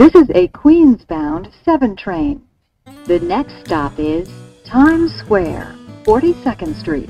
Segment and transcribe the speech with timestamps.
[0.00, 2.38] This is a Queens-bound 7 train.
[3.06, 4.28] The next stop is
[4.64, 5.74] Times Square,
[6.04, 7.08] 42nd Street.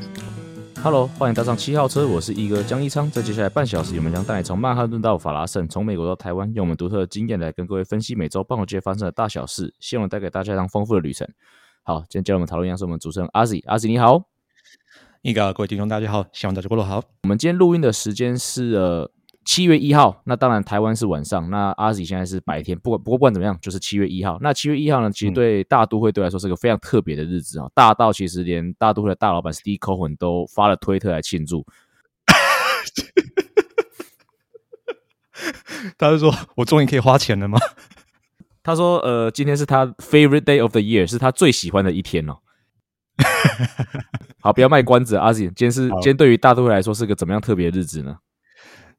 [0.82, 3.10] Hello，欢迎搭上七号车，我是一哥江一昌。
[3.10, 11.28] 在接下来半小时，我们将带你从曼哈顿到法拉盛，从美国到台湾，用我们独特的经验来跟各位分析每周半个街发生的大小事，希望带给大家一趟丰富的旅程。
[11.82, 14.24] 好，今天加入我们讨论一样是我们主持人阿 Z，阿 Z 你好，
[15.20, 17.02] 一哥各位听众大家好，希望大家过得好。
[17.24, 19.10] 我们今天录音的时间是呃
[19.48, 22.78] 七月一号，那当然台湾是晚上，那阿 Z 现在是白天。
[22.78, 24.36] 不管不过不管怎么样，就是七月一号。
[24.42, 31.64] 那七月一号呢，其实对大都会队来说是个非常特别的日子啊，大到其实连大都会的大老板 Steve Cohen 都发了推特来庆祝。
[35.96, 37.58] 他就说：“我终于可以花钱了吗？”
[38.62, 42.36] 他说：“呃，今天是他 favorite day of the year，是他最喜欢的一天哦。
[44.44, 48.18] ”好，不要卖关子，阿 Z，今天是今天对于大都会来说是个怎么样特别的日子呢？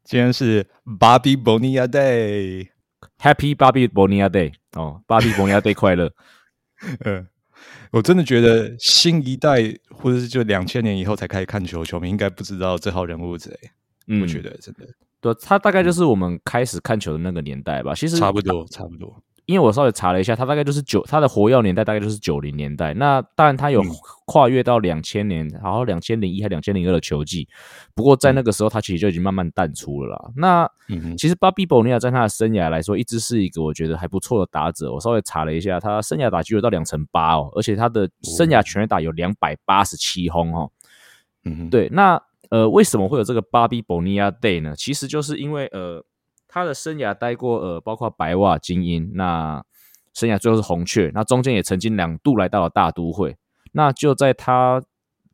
[0.10, 6.12] 今天是 Bobby Bonilla Day，Happy Bobby Bonilla Day 哦，Bobby Bonilla Day 快乐。
[7.06, 7.28] 嗯，
[7.92, 9.58] 我真的觉得新一代
[9.92, 13.60] 或者是就两千年以后才开始看球，球迷应该不知道这号人物是谁。
[14.08, 14.88] 嗯，我觉得真的，
[15.22, 17.94] 对，他大概就是我们开始看球的那个年代吧。
[17.94, 19.16] 其实差不多，差不多。
[19.50, 22.94] 因为我稍微查了一下，他大概就是九，他的活跃年代大概就是九零年代。
[22.94, 23.82] 那当然，他有
[24.28, 27.48] 跨越到两千年，然后两千零一还两千零二的球季。
[27.96, 30.32] 不过在那个时候，他其实就已经慢慢淡出了啦。
[30.36, 30.70] 那
[31.18, 34.94] 其实巴比博尼亚在他的生涯来说，一直是一个我觉得还不错的打者。
[34.94, 40.70] 我稍微查了一下，他生涯打击有到两成八哦，而且他的生涯全垒打有两百八十七轰哦。
[41.44, 41.90] 嗯，对。
[41.92, 44.76] 那呃，为什么会有这个巴比博尼亚 Day 呢？
[44.78, 46.06] 其实就是因为呃。
[46.52, 49.64] 他的生涯待过呃，包括白袜、精英，那
[50.14, 53.38] 生涯最后是红雀，那中间也曾经两度来到了大都会。
[53.72, 54.84] 那就在他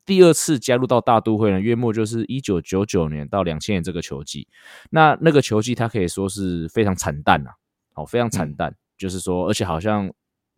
[0.06, 4.48] 第二次加入到大都会呢，月末就是一九九九年到两千年这个球季。
[4.90, 7.52] 那那个球季他可以说是非常惨淡呐，
[7.96, 10.12] 哦，非常惨淡，就是说，而且好像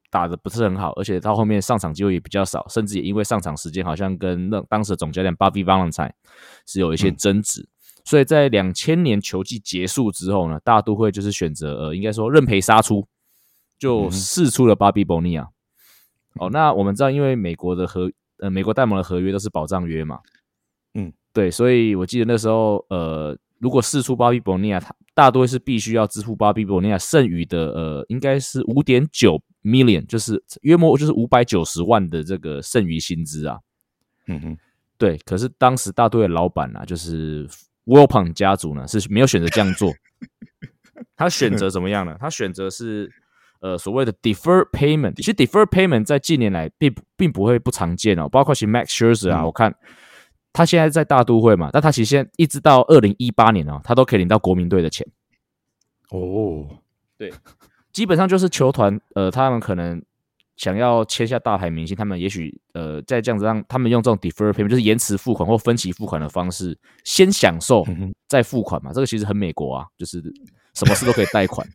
[0.10, 6.14] 打的不是很好，而且到后面上场机会也比较少，甚至也因为上场时间好像跟那当时的总教练 Bobby Valentine
[6.66, 7.70] 是有一些争执。
[8.08, 13.06] 所以在两千年球季结束之后呢，大都会就是选择呃，应该说认赔杀出，
[13.78, 15.46] 就试出了巴比博尼亚。
[16.36, 20.20] 哦，那我们知道，因为美国的合呃美国戴蒙的合约都是保障约嘛，
[20.94, 33.60] 嗯，对，所以我记得那时候呃，如果试出巴比博尼亚，他大多是必须要支付巴比博尼亚剩余的呃，应该是五点九 million，就是约莫就是五百九十万的这个剩余薪资啊。
[34.28, 34.58] 嗯哼，
[34.98, 37.46] 对，可是当时大都会老板啊，就是。
[37.88, 39.92] W i l p o n 家族呢是没有选择这样做，
[41.16, 42.16] 他选择怎么样呢？
[42.20, 43.12] 他选择是
[43.60, 45.16] 呃所谓的 defer payment。
[45.16, 49.74] 其实 defer payment 在近年来并并不会不常见哦，包括其实 Max Scherzer 啊，我看
[50.54, 55.08] 他现在在大都会嘛，但他其实现在一直到二零一八年哦，他都可以领到国民队的钱。
[56.10, 56.68] 哦，
[57.18, 57.34] 对，
[57.92, 60.04] 基本上就是球团呃，他们可能。
[60.58, 67.86] 想要签下大牌明星，他们也许呃，在这样子让他们用这种 defer payment，就是延迟付款或分期付款的方式，先享受
[68.28, 68.92] 再付款嘛。
[68.92, 70.20] 这个其实很美国啊，就是
[70.74, 71.66] 什么事都可以贷款。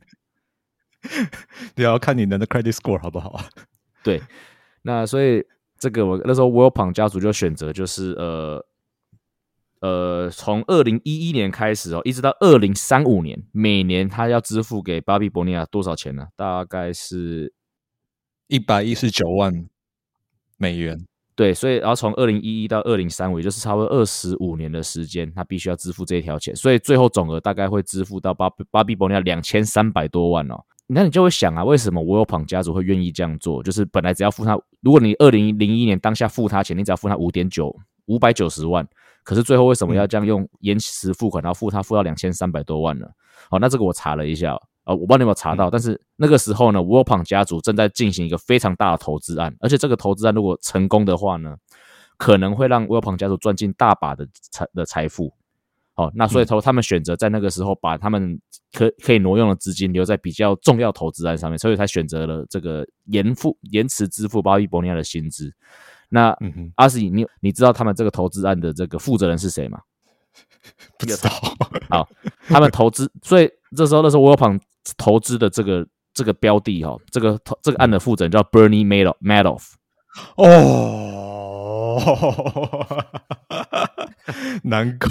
[1.77, 3.45] 你要看你的 credit score 好不好啊？
[4.03, 4.21] 对，
[4.83, 5.45] 那所以
[5.79, 8.67] 这个我那时候 w i l p o n 家族就选择就是呃
[9.81, 16.27] 呃，从二零一一年开始哦，一直到二零三五年，每年他要支付给巴比伯尼亚多少钱呢？
[16.35, 17.55] 大概是。
[18.53, 19.51] 一百一十九万
[20.59, 30.63] 美元，对，所以然后从二零一一到二零三五，也就是差不多二十五年的时间，他必须要支付这一条钱，所以最后总额大概会支付到巴巴比伯尼亚两千三百多万哦。
[30.87, 33.63] 那你就会想啊，为什么沃尔庞家族会愿意这样做？
[33.63, 37.75] 就是本来只要付他，如果你二零零一年当下付他钱，你只要付他五点九
[38.05, 38.87] 五百九十万，
[39.25, 43.07] 可是最后为什么要这样用延迟付款，然后付他付到两千三百多万呢？
[43.51, 44.61] 哦，那这个我查了一下。
[44.85, 51.57] 啊，我不知道你有没有查到，但是那个时候呢 w o r p o n 家族正在进行一个非常大的投资案，而且这个投资案如果成功的话呢，
[52.17, 55.33] 可能会让 w o r p o n 家族赚进大把的财的财富。
[55.95, 58.41] 好，那所以说他们选择在那个时候把他们
[58.73, 65.53] 可可以挪用的资金留在比较重要投资案上面，所以才选择了这个延付延迟支付巴伊伯尼亚的薪资。
[66.09, 66.35] 那
[66.77, 69.81] 阿斯，你你知道他们这个投资案的这个负责人是谁吗？
[70.99, 71.31] 不知道。
[71.91, 72.09] 好，
[72.49, 74.59] 他们投资，所以这时候那时候 w o r p o n
[74.97, 79.75] 投资的这个这个标的哈，这个这个案的负责人叫 Bernie Madoff。
[80.37, 81.99] 哦，
[84.65, 85.09] 难怪，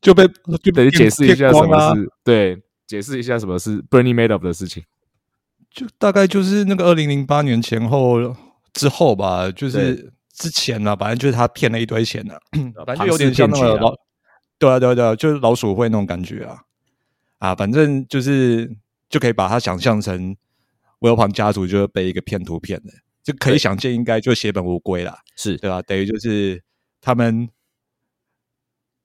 [0.00, 0.26] 就被
[0.62, 4.82] 就等于解释一下什么是对，解释一下什么是 Bernie Madoff 的事情。
[5.70, 8.34] 就大概就是那个二零零八年前后
[8.72, 12.34] 之后吧，就是之前呢，反正就是他骗了一堆钱呢，
[12.86, 13.94] 反正就有点像那个老。
[14.62, 16.62] 对啊，对啊，对啊，就是老鼠会那种感觉啊。
[17.38, 18.70] 啊，反正就是
[19.08, 20.36] 就可以把它想象成
[21.00, 22.92] 威尔庞家族就是被一个骗图骗的，
[23.24, 25.82] 就可以想见应该就血本无归啦，是对吧？
[25.82, 26.62] 等于就是
[27.00, 27.48] 他们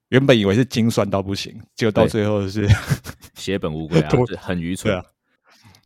[0.09, 2.69] 原本以为是精算到不行，结果到最后是
[3.33, 5.04] 血本无归啊， 是很愚蠢啊，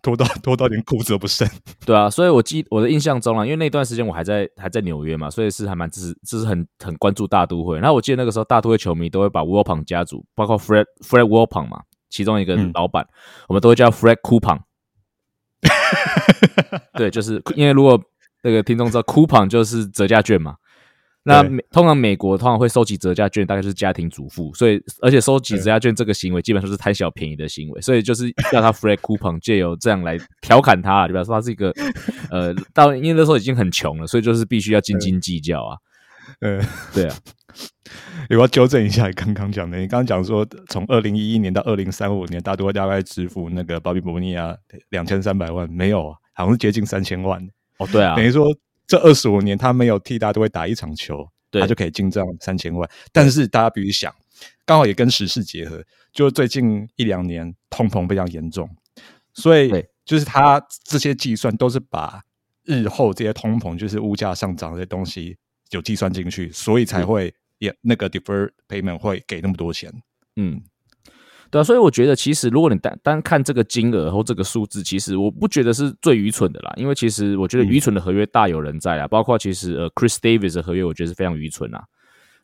[0.01, 1.47] 拖到拖到连裤子都不剩。
[1.85, 7.77] 对啊，所以我记我的印象中啊，因为那段时间我还在还在纽约嘛，所以是还蛮支持，就是很很关注大都会。
[7.77, 11.69] 然后我记得那个时候大都会球迷都会把 w o l p o n 家族，包括 Fred Fred w o l p o n
[11.69, 13.07] 嘛，其中一个嗯老板，
[13.47, 14.59] 我们都会叫 Fred Coupon。
[16.97, 18.01] 对，就是因为如果
[18.41, 20.55] 那个听众知道 coupon 就是折价券嘛，
[21.23, 31.73] 那美通常美国通常会收集折价券，大概就是家庭主妇，所以而且收集折价券这个行为基本上是贪小便宜的行为，所以就是要他 free coupon 借由这样来调侃他，就表示说他是一个
[32.29, 35.77] 呃，到因为那时候已经很穷了，所以就是必须要斤斤计较啊，
[36.39, 36.59] 呃，
[36.93, 37.07] 对。
[37.11, 37.15] 啊，
[38.31, 44.55] 我要纠正一下你刚刚讲的，你刚刚讲说从二零一一年到二零三五年，大都会大概支付那个巴比伯尼亚
[44.89, 47.45] 两千三百万，没有啊，好像是接近三千万，
[47.77, 48.15] 哦对啊。
[48.15, 48.47] 等，于说
[48.91, 52.89] 这二十五年他没有替大家都会打一场球，他就可以进账三千万。
[53.13, 54.13] 但是大家必须想，
[54.65, 58.69] 刚好也跟时事结合，就最近一两年通膨非常严重，
[59.33, 59.71] 所以
[60.03, 62.21] 就是他这些计算都是把
[62.65, 65.37] 日后这些通膨，就是物价上涨这些东西
[65.69, 69.89] 有计算进去，所以才会也那个 defer payment 会给那么多钱。
[70.35, 70.61] 嗯，
[71.51, 81.83] 对啊，所以我觉得其实如果你单单看这个金额或这个数字，其实我不觉得是最愚蠢的啦，因为其实我觉得愚蠢的合约大有人在啦，包括其实呃 Chris Davis 的合约，我觉得是非常愚蠢啊。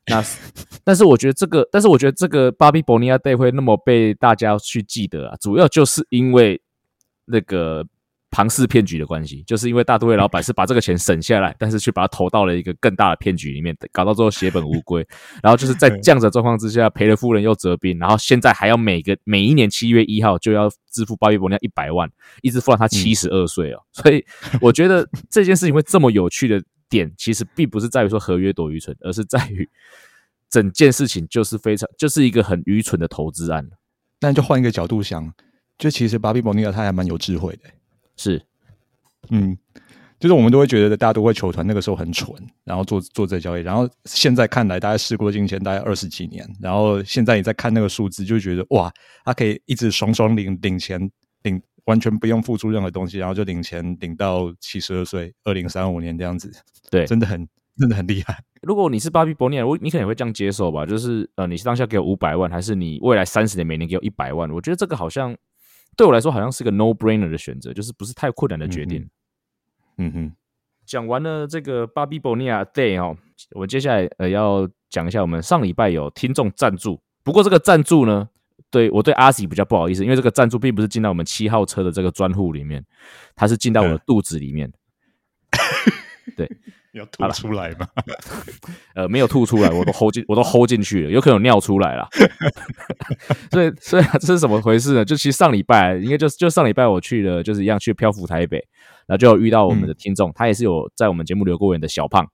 [0.08, 0.22] 那
[0.84, 6.62] 但是我觉得这个，但是我觉得这个 Bobby Bonilla Day 会那么被大家去记得啊，主要就是因为
[7.26, 7.86] 那个
[8.38, 15.04] 庞氏骗局的关系，就是因为大都会老板是把这个钱省下来，但是却把它投到了一个更大的骗局里面，搞到最后血本无归。
[15.42, 22.08] 然后就是在这样子的状况之下，赔了夫人又折兵，然后现在还要每个每一年七月一号就要支付巴比伯尼亚一百万，
[22.44, 23.82] 一直付到他七十二岁哦。
[23.92, 24.24] 所以
[24.62, 29.68] 我觉得这件事情会这么有趣的点，其实并不是在于说合约多愚蠢，而是在于
[30.48, 33.68] 整件事情就是非常就是一个很愚蠢的投资案。
[34.20, 35.34] 但就换一个角度想，
[35.80, 37.70] 就其实巴比伯尼亚他还蛮有智慧的、
[38.18, 38.42] 是，
[39.30, 39.58] 嗯，
[40.20, 48.92] 就是我们都会觉得大家都会球团那个时候很蠢，然后做做这交易，然后现在看来大概事过境迁，大概二十几年，然后现在你再看那个数字，就觉得哇，
[49.24, 51.00] 他可以一直爽爽领领钱，
[51.44, 56.52] 领完全不用付出任何东西，然后就领钱领到七十二岁，二零三五年这样子，
[56.90, 57.48] 对，真的很
[57.78, 58.44] 真的很厉害。
[58.64, 64.50] 如果你是巴比伯尼亚，我你可能会这样接受吧，就是呃，你当下给我五百万，还是你未来三十年每年给我一百万？
[64.50, 65.38] 我觉得这个好像
[65.98, 69.10] 对我来说好像是个 no brainer 的选择，就是不是太困难的决定。
[69.98, 70.36] 嗯哼，
[70.86, 73.18] 讲完了这个巴比伯尼亚 Day 哦，
[73.56, 78.30] 我们接下来呃要讲一下我们上礼拜有听众赞助，不过这个赞助呢，
[78.70, 82.86] 对我对阿喜比较不好意思，因为这个赞助并不是进到我们七号车的这个专户里面，
[83.36, 84.72] 它是进到我的肚子里面。
[86.36, 86.48] 对，
[86.98, 87.88] 要吐出来吗？
[88.96, 92.08] 呃，没有吐出来，我都 hold 进， 我都 hold 进去了，有可能有尿出来了。
[93.52, 95.06] 所以，所以这是怎么回事呢？
[95.06, 98.58] 就其实上礼拜，应该就就上礼拜我去了，就是一样去漂浮台北，
[99.08, 102.28] 然后就有遇到我们的听众，他也是有在我们节目留过言的小胖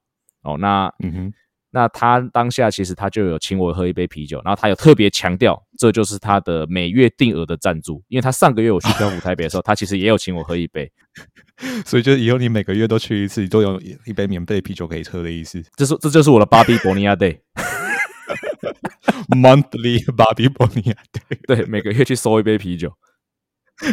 [0.44, 0.58] 哦。
[0.58, 1.34] 那嗯哼，
[1.74, 10.92] 那他当下其实他就有请我喝一杯啤酒，然后他有特别强调，这就是他的每月定额的赞助，因为他上个月我去 漂浮台北的时候，他其实也有请我喝一杯，
[11.84, 15.64] 所以就以后你每个月都去一次，你都有一杯免费啤酒可以喝的意思。
[15.76, 17.40] 这是这就是我的巴比伯尼亚 day。
[19.30, 22.94] Monthly 巴比伯尼亚，对，对，每个月去收一杯啤酒。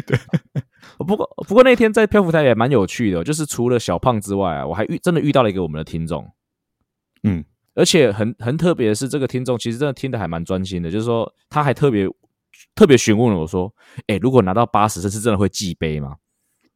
[0.07, 0.19] 对，
[0.99, 6.31] 不过不过那天在漂浮台也蛮有趣的，就是除了小胖之外啊，我还遇真的遇到了一个我们的听众，
[7.23, 7.45] 嗯，
[7.81, 12.07] 而且很很特别的是，这个听众其实真的听的还蛮专心的，就是说他还特别
[12.75, 13.73] 特别询问了我说
[14.07, 16.17] ：“哎、如果拿到八十，这是真的会记杯吗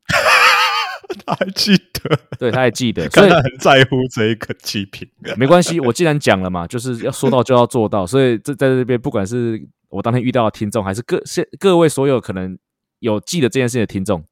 [1.26, 5.06] 他还记得，？”对，他还记得， 所以他很在乎这一个祭品。
[5.36, 12.58] 没关系，我既然讲了嘛，就是要说到就要做到，所以这在这边，不管是我当天遇到的听众，还是各现各位所有可能
[13.00, 14.24] 有记得这件事情的听众，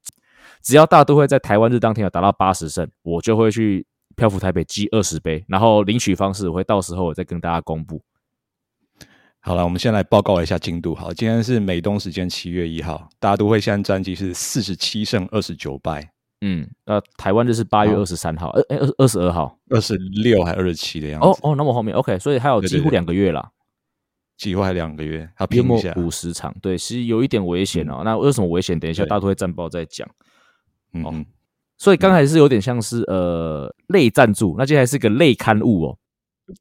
[0.63, 8.01] 只要大都会在台湾日当天有达到八十胜，我就会去漂浮台北寄二十杯，然后领取方式我会到时候我再跟大家公布。
[9.39, 10.95] 好了，我们先来报告一下进度。
[10.95, 19.57] 好，今天是美东时间七月一号，大都会现在战绩是四十七胜二十九败，嗯，那台湾就是八月二十三号，呃，哎，二二十二号。
[19.69, 21.27] 二十六还二十七的样子。
[21.27, 23.51] 哦哦，那么后面 OK，所以还有几乎两个月啦。
[24.35, 26.01] 几乎还两个月，要约莫拼一下。
[26.01, 28.01] 五十场，对，其实有一点危险哦。
[28.03, 28.77] 那为什么危险？
[28.79, 30.09] 等一下对大都会战报再讲。
[30.93, 31.25] 嗯嗯，
[31.83, 35.97] 所以刚才是有点像是呃类赞助，那接下来是个类刊物哦。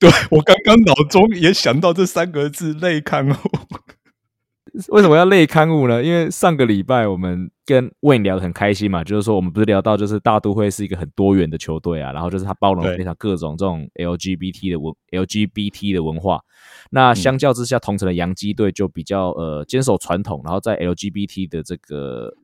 [0.01, 3.35] 对我刚刚脑中也想到这三个字“类刊物
[4.91, 6.03] 为什么要类刊物呢？
[6.03, 16.41] 因为上个礼拜我们跟 Wayne 聊得很开心嘛，就是说我们不是聊到就是大都会是一个很多元的球队啊，然后就是它包容非常各种这种 LGBT 的文 LGBT 的文化。
[16.91, 22.35] 那相较之下，同城的洋基队就比较呃坚守传统，然后在 LGBT 的这个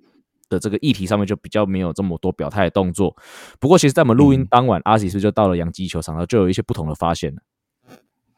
[0.48, 3.16] 的这个议题上面就比较没有这么多表态的动作。
[3.58, 7.40] 不过，其实，在我们录音当晚，阿喜是就到了洋基球场，然后就有一些不同的发现了。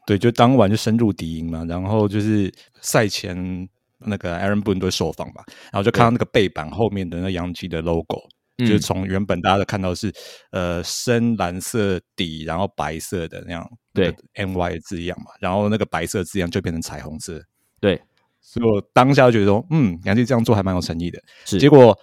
[0.07, 2.51] 对，就当晚就深入敌营嘛，然后就是
[2.81, 8.19] 赛前那个 Aaron Boone 都受访嘛，然后就看到那个背板后面的那洋基的 logo，
[8.57, 10.11] 嗯就是从原本大家都看到是
[10.49, 17.39] 呃深蓝色底，然后白色的那样，对，NY 的字样嘛，然后那个白色字样就变成彩虹色，
[17.79, 18.01] 对，
[18.41, 21.21] 所以我当下就觉得说，嗯，杨基这样做还蛮有诚意的。
[21.45, 21.97] 是结果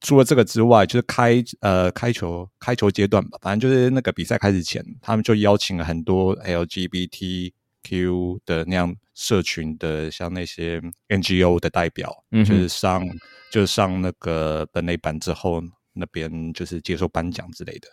[0.00, 13.02] 除了这个之外，就是开呃开球开球阶段吧，反正就是那个比赛开始前，他们就邀请了很多 LGBTQ 的那样社群的，像那些 NGO 的代表，嗯就是上
[13.50, 15.62] 就是上那个本垒板之后，
[15.94, 17.88] 那边就是接受颁奖之类的，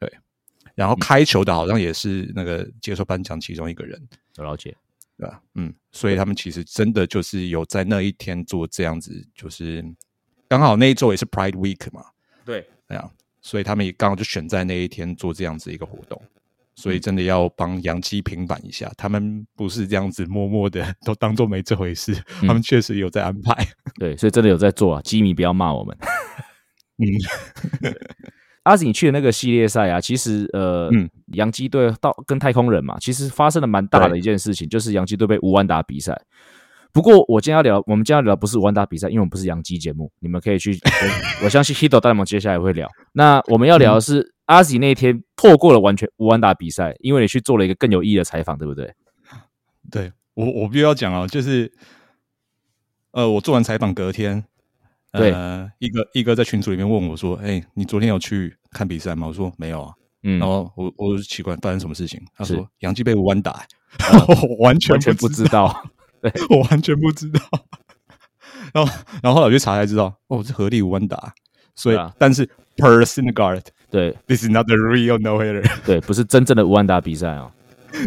[0.00, 0.12] 对。
[0.74, 4.00] 然后开球的好像也是那个接受颁奖其中一个人，
[4.36, 4.76] 有了解。
[5.18, 5.40] 对吧？
[5.54, 9.84] 嗯，所以他们其实真的就是有在那一天做这样子，就是
[10.48, 12.04] 刚好那一周也是 Pride Week 嘛，
[12.44, 16.20] 对，这样，所以他们也刚好就选在那一天做这样子一个活动，
[16.74, 23.66] 所以真的要帮杨基平反一下，他们不是这样子默默的都当做没这回事，他们确实有在安排。
[23.94, 25.96] 对，所以真的有在做啊，基迷不要骂我们。
[26.98, 27.06] 嗯，
[28.66, 36.20] 阿紫，你去的那个系列赛啊，其实呃，嗯洋基队到跟太空人嘛，其实发生了蛮大的一件事情，就是洋基队被吴安达比赛。
[36.92, 40.72] 不过我今天要聊，我们今天要聊的不是吴安达比赛，因为我们不是洋基节目，你们可以去，
[41.40, 42.88] 我 我相信 Hito 大联盟接下来会聊。
[43.12, 48.92] 那我们要聊的是、阿紫那一天错过了完全吴安达比赛，因为你去做了一个更有意义的采访，对不对？
[49.90, 51.70] 对我我必须要讲啊，就是
[53.12, 54.44] 呃，我做完采访隔天，
[55.16, 59.92] 对呃，一个一哥在群组里面问我说：“哎、你昨天有去看比赛吗？”我说：“没有啊。”
[60.22, 63.64] 嗯然，后我我就奇怪发生什么事情，他是说杨基被弯打、
[64.28, 65.84] 我完全完全不知道，
[66.20, 66.32] 对。
[66.50, 67.40] 我完全不知道。
[68.74, 68.92] 然后
[69.22, 71.32] 然后后来我去查才知道，哦，是合力弯打，
[71.74, 72.44] 所以、啊但是
[72.76, 75.64] per Syndergaard 对 this is not the real no hitter。
[75.86, 77.52] 对，不是真正的吴安达比赛哦。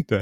[0.06, 0.20] 对，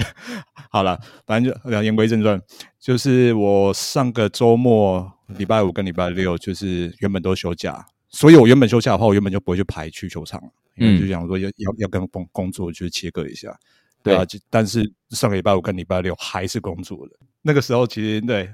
[0.70, 2.40] 好了，反正就言归正传，
[2.80, 10.42] 就是我上个周末礼拜五跟礼拜六就是原本都休假，所以我原本休假的话，我原本就不会去排去球场，
[10.76, 11.02] 因为嗯。
[11.02, 13.54] 就想说要要要跟工工作就是切割一下，
[14.02, 14.16] 对。
[14.16, 18.50] 啊，就但是上个礼拜五跟礼拜六还是工作的，那个时候其实对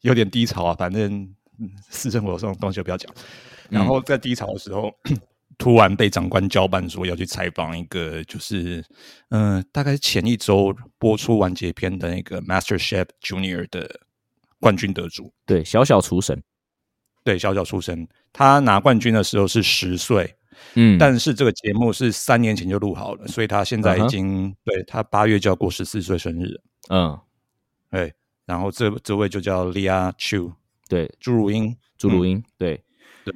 [0.00, 1.22] 有点低潮啊，反正
[1.58, 3.12] 嗯私生活这种东西就不要讲。
[3.68, 4.92] 然后在低潮的时候，
[5.56, 8.84] 突然被长官交办说要去采访一个，就是
[9.28, 14.00] 嗯、呃大概前一周播出完结篇的那个 Master Chef Junior 的
[14.60, 16.40] 冠军得主，对，小小厨神，
[17.24, 20.36] 对，小小出身，他拿冠军的时候是十岁，
[20.74, 27.18] 嗯，但是这个节目是三年前就录好了，所以他现在已经、对他八月就要过十四岁生日了，嗯，
[27.90, 28.12] 对，
[28.46, 30.52] 然后这这位就叫 Lia Chu
[30.88, 32.74] 对，朱如英，朱如英，对。
[32.74, 33.34] 嗯对。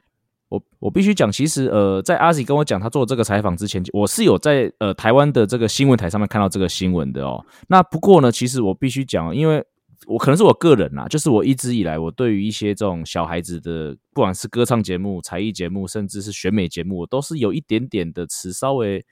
[0.50, 7.44] 我我必须讲，其实呃，在阿 Z 跟我讲他做这个采访之前，我是有在呃台湾的这个新闻台上面看到这个新闻的哦。
[7.66, 9.64] 那不过呢，其实我必须讲，因为
[10.06, 19.04] 我可能是我个人啦，就是我一直以来我对于一些这种小孩子的，不管是歌唱节目、才艺节目，甚至是选美节目，我都是有一点点的持稍微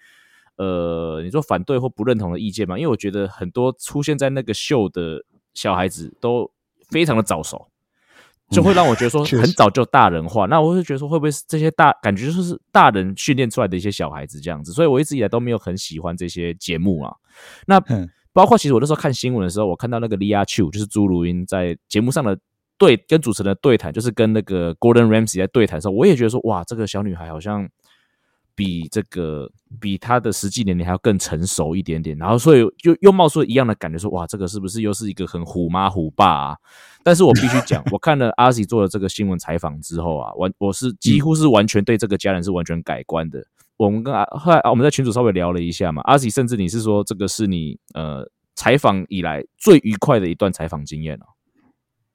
[0.57, 2.79] 呃，你说反对或不认同的意见嘛？
[2.79, 6.51] 因为我觉得很多出现在那个秀的小孩子都
[6.91, 7.69] 非常的早熟。
[8.51, 17.15] 就会让我觉得说 很早就大人化，那我会觉得说会不会是这些大感觉就是大人训练出来的一些小孩子这样子，所以我一直以来都没有很喜欢这些节目啊。
[17.67, 22.39] 那嗯包括其实我那时候看新闻的时候，我看到那个 Lia Chu 就是朱如英在节目上的
[22.79, 27.69] 对跟主持人的对谈，就是跟那个 Gordon Ramsay 在对谈的时候，我也觉得说哇，这个小女孩好像
[28.55, 36.57] 比这个比她的实际年龄还要更成熟一点点，然后所以又又冒出一样的感觉说哇，这个是不是又是一个很虎妈虎爸啊？
[37.05, 43.45] 但是我必须讲， 我看了阿 Z 做了这个新闻采访之后啊，完我是几乎是完全对这个家人是完全改观的。
[43.77, 48.25] 我们跟阿后来啊我们在群主稍微聊了一下嘛，阿 Z 甚至你是说这个是你呃
[48.55, 51.27] 采访以来最愉快的一段采访经验哦。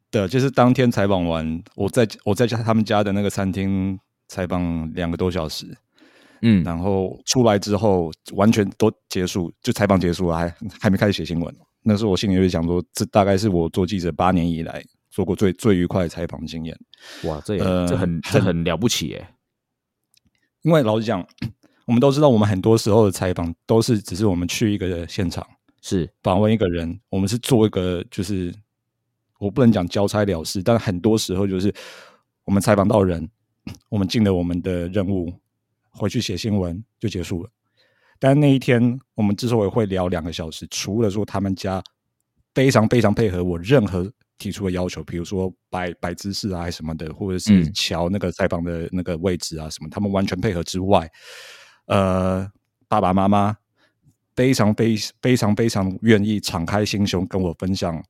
[0.10, 4.00] 对，就是当天采访完，我在我在家他们家的那个餐厅
[4.30, 5.66] 采访两个多小时，
[6.42, 11.54] 嗯，然后出来之后完全都结束，就采访结束了，还还没开始写新闻。
[11.84, 16.78] 那时候我心里就想说，这大概是我做记者八年以来做过最最愉快的采访经验。
[17.26, 19.28] 哇，这也、呃这很这很了不起耶。
[20.68, 21.26] 因为老实讲，
[21.88, 25.48] 我们都知道，我们很多时候的采访都是只是我们去一个现场
[25.82, 28.54] 是访问一个人，我们是做一个就是
[29.40, 31.74] 我不能讲交差了事，但很多时候就是
[32.44, 33.30] 我们采访到人，
[33.88, 35.34] 我们尽了我们的任务，
[35.92, 37.50] 回去写新闻就结束了。
[38.20, 41.82] 但那一天我们之所以会聊两个小时，除了说他们家
[42.54, 47.74] 非常非常配合我任何提出的要求，比如说摆摆姿势啊什么的，或者是嗯。
[47.74, 51.10] 瞧那个采访的那个位置啊什么，他们完全配合之外，
[51.86, 52.50] 呃，
[52.88, 53.56] 爸爸妈妈
[54.36, 58.03] 非常非非常非常愿意敞开心胸跟我分享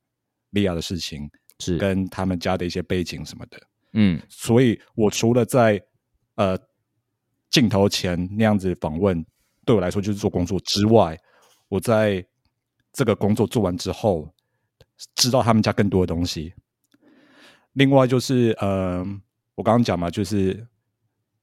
[0.51, 1.29] 利亚的事情，
[1.60, 3.60] 是，跟他们家的一些背景什么的。
[3.93, 4.22] 嗯。
[4.29, 5.81] 所以我除了在
[6.36, 6.57] 呃
[7.50, 9.25] 镜头前那样子访问，
[9.65, 11.17] 对我来说就是做工作之外，
[11.67, 12.25] 我在
[12.93, 14.34] 这个工作做完之后，
[15.16, 16.54] 知道他们家更多的东西。
[17.74, 19.06] 另外就是呃，
[19.56, 20.66] 我刚刚讲嘛，就是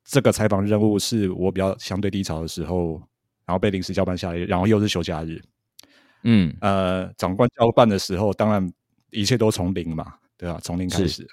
[0.04, 3.00] 这个采访任务是我比较相对低潮的时候，
[3.46, 5.40] 然后被临时交办下来，然后又是休假日，
[6.24, 6.54] 嗯。
[6.60, 8.72] 呃，长官交办的时候，当然
[9.10, 11.24] 一切都从零嘛，对吧、从零开始，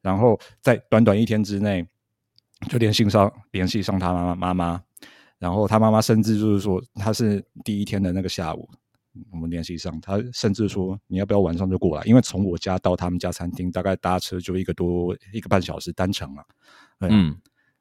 [0.00, 1.86] 然后在短短一天之内，
[2.68, 4.82] 就联系上联系上他妈妈妈妈，
[5.38, 8.66] 然后他妈妈甚至就是说，他是第一天的那个下午，
[9.30, 16.44] 我们联系上，他甚至说你要不要晚上就过来，因为从我家到他们家餐厅大概搭车就一个多一个半小时单程啊，
[16.98, 17.36] 对啊嗯。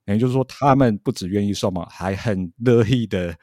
[0.06, 3.36] 也就是说，他们不只愿意受访，还很乐意的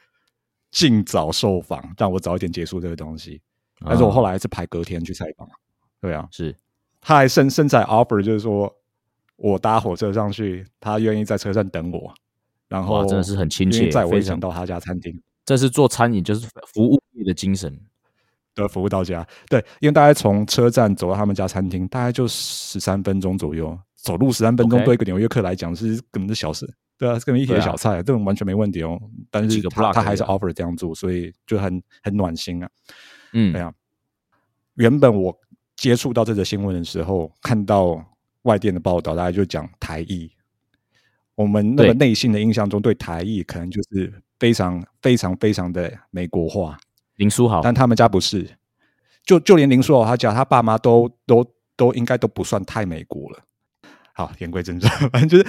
[0.69, 3.41] 尽早受访，让我早一点结束这个东西。
[3.85, 5.47] 但是我后来是排隔天去采访，
[6.01, 6.53] 对啊，是。
[6.99, 8.75] 他还甚甚至还 offer 就是说
[9.37, 12.13] 我搭火车上去，他愿意在车站等我，
[12.67, 15.23] 然后哇真的是很亲切愿意载我非常一程到他家餐厅。
[15.45, 17.77] 这是做餐饮就是服务业的精神，
[18.55, 19.27] 的服务到家。
[19.49, 26.71] 对，因为大概从车站走到他们家餐厅，大概就十三分钟左右，走路十三分钟对一个纽约客来讲是根本是小事。
[26.97, 28.99] 对啊，是根本一对啊铁小菜，这种完全没问题哦。
[29.29, 32.69] 但是他他还是 offer 这样做，所以就很很暖心啊。
[33.33, 33.71] 嗯对啊，
[34.75, 35.37] 原本我
[35.75, 38.03] 接触到这则新闻的时候，看到
[38.43, 40.31] 外电的报道，大家就讲台艺。
[41.35, 46.75] 我们那个内心的印象中，对台艺可能就是非常非常非常的美国化，
[47.17, 47.61] 林书豪。
[47.61, 48.57] 但他们家不是。
[49.23, 53.39] 就就连林书豪他家，他爸妈都都都应该都不算太美国了。
[54.13, 55.45] 好，言归正传， 反正就是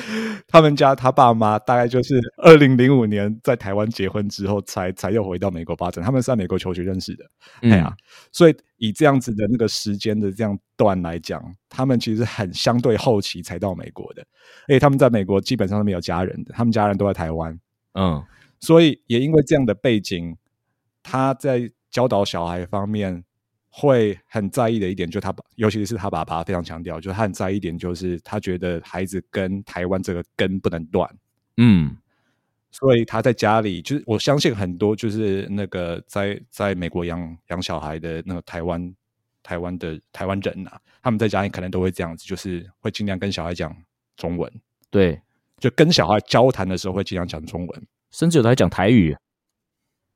[0.47, 6.05] 他们家他爸妈大概就是二零零五年在台湾结婚之后才，才又回到美国发展。
[6.05, 7.25] 他们是在美国求学认识的，
[7.63, 7.73] 嗯。
[7.73, 7.97] 哎呀，
[8.31, 14.23] 所以以这样子的那个时间的这样段来讲，他们其实很相对后期才到美国的，
[14.67, 17.59] 而且他们在美国基本上是没有家人的，他们家人都在台湾，
[17.95, 18.23] 嗯。
[18.61, 20.37] 所以也因为这样的背景，
[21.11, 23.25] 他在教导小孩方面
[23.71, 31.09] 会很在意的一点，就他爸，尤其是他爸爸非常强调，就是他很在意一点，就是他觉得孩子跟台湾这个根不能断。
[31.57, 31.97] 嗯
[32.71, 38.95] 所以他在家里，就是我相信很多就是那个在在美国养养小孩的那个台湾
[39.43, 43.75] 台湾的台湾人啊，他们在家里可能都会这样子，就是会尽量跟小孩讲
[44.17, 44.53] 中文，
[44.91, 45.19] 对，
[45.59, 47.87] 就跟小孩交谈的时候会尽量讲中文。
[48.11, 49.17] 甚至有的还讲台语，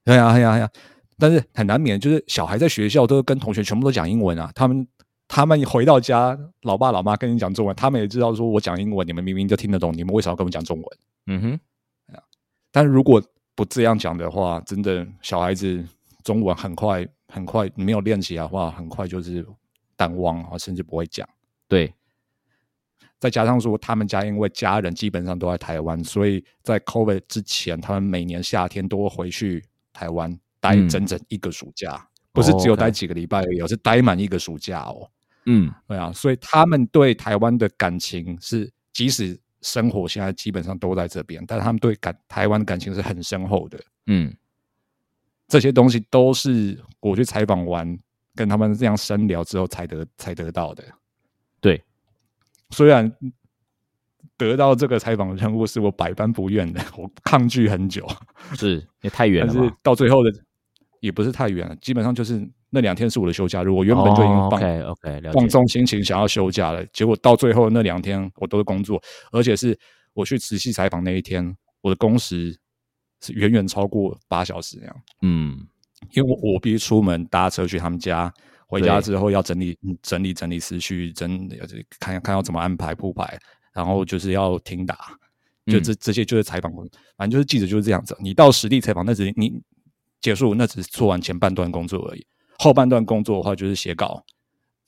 [0.04, 0.70] 对呀，对呀，对呀。
[1.18, 4.50] 但是很难免，就是小孩在学校都跟同学全部都讲英文啊。
[4.54, 4.86] 他们
[5.28, 10.86] 他们回到家，老爸老妈跟你讲中文，他们也知道说我讲英文，你们明明就听得懂，你们为什么要跟我讲中文？
[11.26, 11.60] 嗯哼，
[12.72, 13.22] 但如果
[13.54, 15.84] 不这样讲的话，真的小孩子
[16.24, 19.46] 中文很快很快没有练起来的话，很快就是
[19.94, 21.28] 淡忘啊，甚至不会讲。
[21.68, 21.94] 对，
[23.20, 35.10] 再加上说，他们家因为家人基本上都在台湾，所以在 COVID 之前，他们每年夏天都会回去台湾待嗯整整一个暑假，不是只有待几个礼拜而已，而是待满一个暑假哦。
[35.46, 43.78] 嗯对啊，所以他们对台湾的感情是，即使生活现在基本上都在这边，但他们对感台湾的感情是很深厚的。
[44.06, 44.34] 嗯
[45.48, 47.98] 这些东西都是我去采访完，
[48.34, 50.84] 跟他们这样深聊之后才得才得到的。
[51.60, 51.82] 对，
[52.70, 53.12] 虽然
[54.48, 58.06] 得到这个采访任务是我百般不愿的， 我抗拒很久，
[58.56, 60.30] 是也太远了但是，到最后的
[61.00, 69.00] 也不是太远了，基本上就是那两天是我的休假日，我原本就已经放、OK OK 放解，纵心情想要休假了，结果到最后那两天我都是工作，
[69.32, 69.78] 而且是
[70.14, 72.58] 我去仔细采访那一天，我的工时
[73.20, 74.96] 是远远超过八小时那样。
[75.22, 75.66] 嗯。
[76.14, 78.28] 因为我我必须出门搭车去他们家，
[78.66, 81.48] 回家之后要整理嗯整理整理思绪，整
[82.00, 83.38] 看看要怎么安排铺排，
[83.72, 85.18] 然后就是要听打，
[85.66, 86.72] 就嗯这这些就是采访，
[87.16, 88.16] 反正就是记者就是这样子。
[88.20, 89.60] 你到实地采访，那只你
[90.20, 92.26] 结束，那只是做完前半段工作而已，
[92.58, 94.24] 后半段工作的话就是写稿，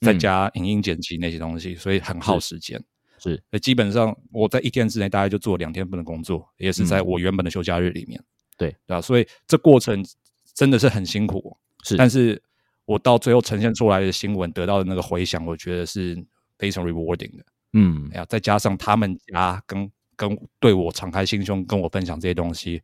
[0.00, 2.82] 再嗯加影音剪辑那些东西，所以很耗时间。
[3.18, 8.22] 是所以基本上我在一天之内大概就做两天份的工作，也是在嗯我原本的休假日里面。
[8.56, 9.00] 对对吧？
[9.00, 10.04] 所以这过程
[10.52, 12.40] 真的是很辛苦，是，但是
[12.84, 16.22] 我到最后呈现出来的新闻得到的那个回响，我觉得是
[16.58, 17.44] 非常 rewarding 的。
[17.74, 18.08] 嗯。
[18.12, 22.82] 哎呀，再加上他们家跟跟对我敞开心胸，跟我分享这些东西，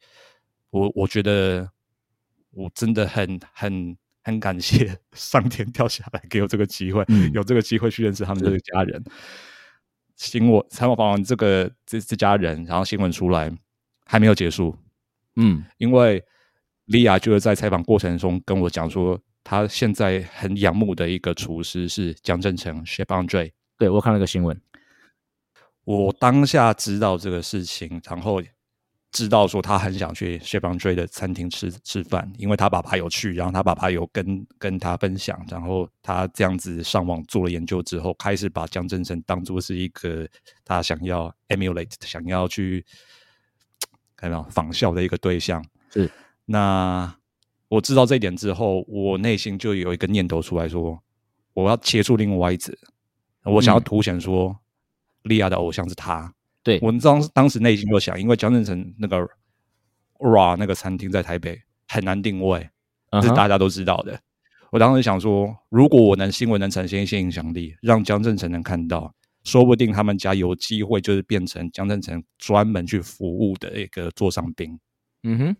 [0.70, 1.66] 我我觉得
[2.50, 7.32] 我真的很很很感谢 上天掉下来给我这个机会，嗯。
[7.32, 9.02] 有这个机会去认识他们这个家人。
[10.16, 13.50] 新闻采访完这个这这家人，然后新闻出来
[14.04, 14.76] 还没有结束，
[15.36, 15.64] 嗯。
[15.78, 16.22] 因为
[16.86, 23.52] 莉亚就是在采访过程中跟我讲说，他现在很仰慕的一个厨师是江正成 Chef Andre。
[23.78, 24.60] 对我看了个新闻，
[25.84, 28.42] 我当下知道这个事情，然后
[29.10, 40.28] 知道说他很想去 Andre 的餐厅吃吃饭，因为他爸爸有去，然后他爸爸有跟跟他分享，然后他这样子上网做了研究之后，开始把江振成当做是一个
[40.64, 42.86] 他想要 emulate、想要去
[44.14, 45.64] 看到仿效的一个对象。
[45.90, 46.08] 是
[46.44, 47.12] 那
[47.66, 51.02] 我知道这一点之后，我内心就有一个念头出来说，
[51.52, 52.78] 我要切出另外一子，
[53.42, 54.56] 我想要嗯凸显说，
[55.22, 56.32] 利亚的偶像是他。
[56.62, 59.16] 对，我当当时内心就想，因为江正成那个
[60.18, 62.68] RA 那个餐厅在台北很难定位，
[63.22, 64.20] 是大家都知道的。
[64.70, 74.78] 我当时想说，如果我能新闻能产生一些影响力，让江正成能看到，说不定他们家有机会就是变成江正成专门去服务的一个座上宾。
[75.22, 75.56] 嗯哼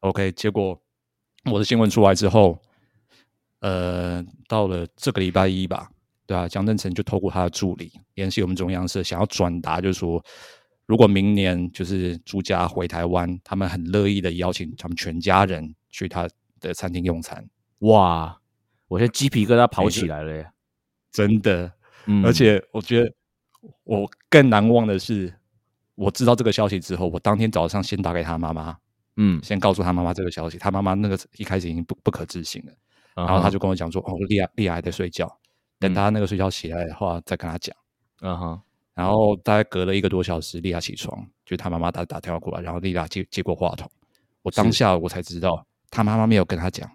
[0.00, 0.80] ，OK，结果
[1.50, 2.58] 我的新闻出来之后，
[3.58, 5.90] 呃，到了这个礼拜一吧，
[6.30, 10.24] 对啊，江正成就透过他的助理联系我们中央社，想要转达，就是说，
[10.86, 16.28] 如果明年就是朱家回台湾，他们很乐意的邀请他们全家人去他
[16.60, 17.44] 的餐厅用餐，
[17.80, 18.40] 哇，
[18.86, 20.48] 我现在鸡皮疙瘩跑起来了耶！
[21.10, 21.72] 真的，
[22.06, 23.12] 嗯，而且我觉得
[23.82, 25.34] 我更难忘的是，
[25.96, 28.76] 我知道这个消息之后，我当天早上先打给他妈妈，
[29.16, 32.72] 嗯，先告诉他妈妈这个消息，他妈妈那个一开始已经不不可置信了。
[33.16, 35.26] 然然后他就跟我讲说：“哦，莉亚莉亚还在睡觉，
[35.80, 37.74] 等嗯他那个睡觉起来的话，再跟他讲。
[38.20, 38.60] 嗯哼，
[38.94, 43.90] 然后大概隔了一个多小时，莉亚起床，就他妈妈打打电话过来，然后莉亚接接过话筒。
[44.42, 46.88] 我当下我才知道，他妈妈没有跟他讲，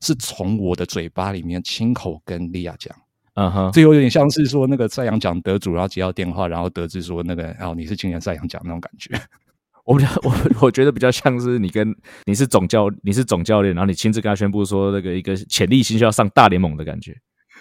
[0.00, 2.96] 是从我的嘴巴里面亲口跟莉亚讲。
[3.34, 9.20] 嗯哼，这有点像是说那个赛扬奖得主，然后接到电话，然后得知说那个哦你是今年赛扬奖那种感觉。
[9.84, 17.16] 我比较 我我觉得比较像是你跟你是总教你是总教练，然后你亲自跟他宣布说那个一个潜力新秀要上大联盟的感觉。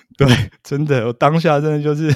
[0.18, 0.28] 对，
[0.64, 2.08] 真的，我当下真的就是，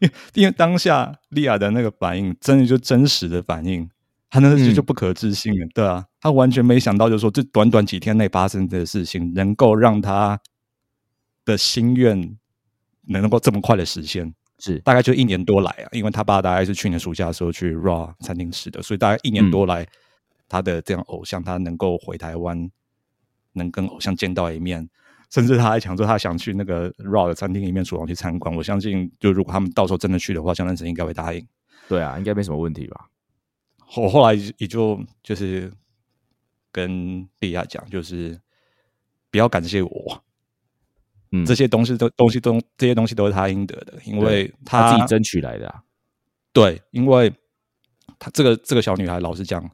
[0.00, 3.88] 因为因为当下莉亚的那个反应，真的就真实的反应，
[4.30, 10.40] 他那个就不可置信了，对啊，他完全没想到，就是说这短短几天内发生的事情，能够让他
[11.44, 12.36] 的心愿
[13.06, 19.86] 能够这么快的实现，是，大概就一年多来啊，因为他爸大概是去年暑假的时候去 Raw 餐厅吃的，所以大概一年多来，
[20.48, 22.68] 他的这样偶像他能够回台湾，
[23.52, 24.88] 能跟偶像见到一面，
[25.30, 28.54] 甚至他还讲说他想去那个 Raw 的餐厅里面厨房去参观。
[28.54, 31.46] 我相信，就如果他们到时候真的去的话，江南城应该会答应。
[31.88, 33.08] 对啊，应该没什么问题吧？
[33.96, 35.72] 我后来也就就是
[36.70, 38.38] 跟莉亚讲，就是
[39.30, 40.22] 不要感谢我，
[41.32, 45.82] 嗯，这些东西都东西都这些东西都是他应得的，因为对他自己争取来的啊。
[46.52, 47.32] 对，因为
[48.18, 49.70] 他这个这个小女孩，老实讲，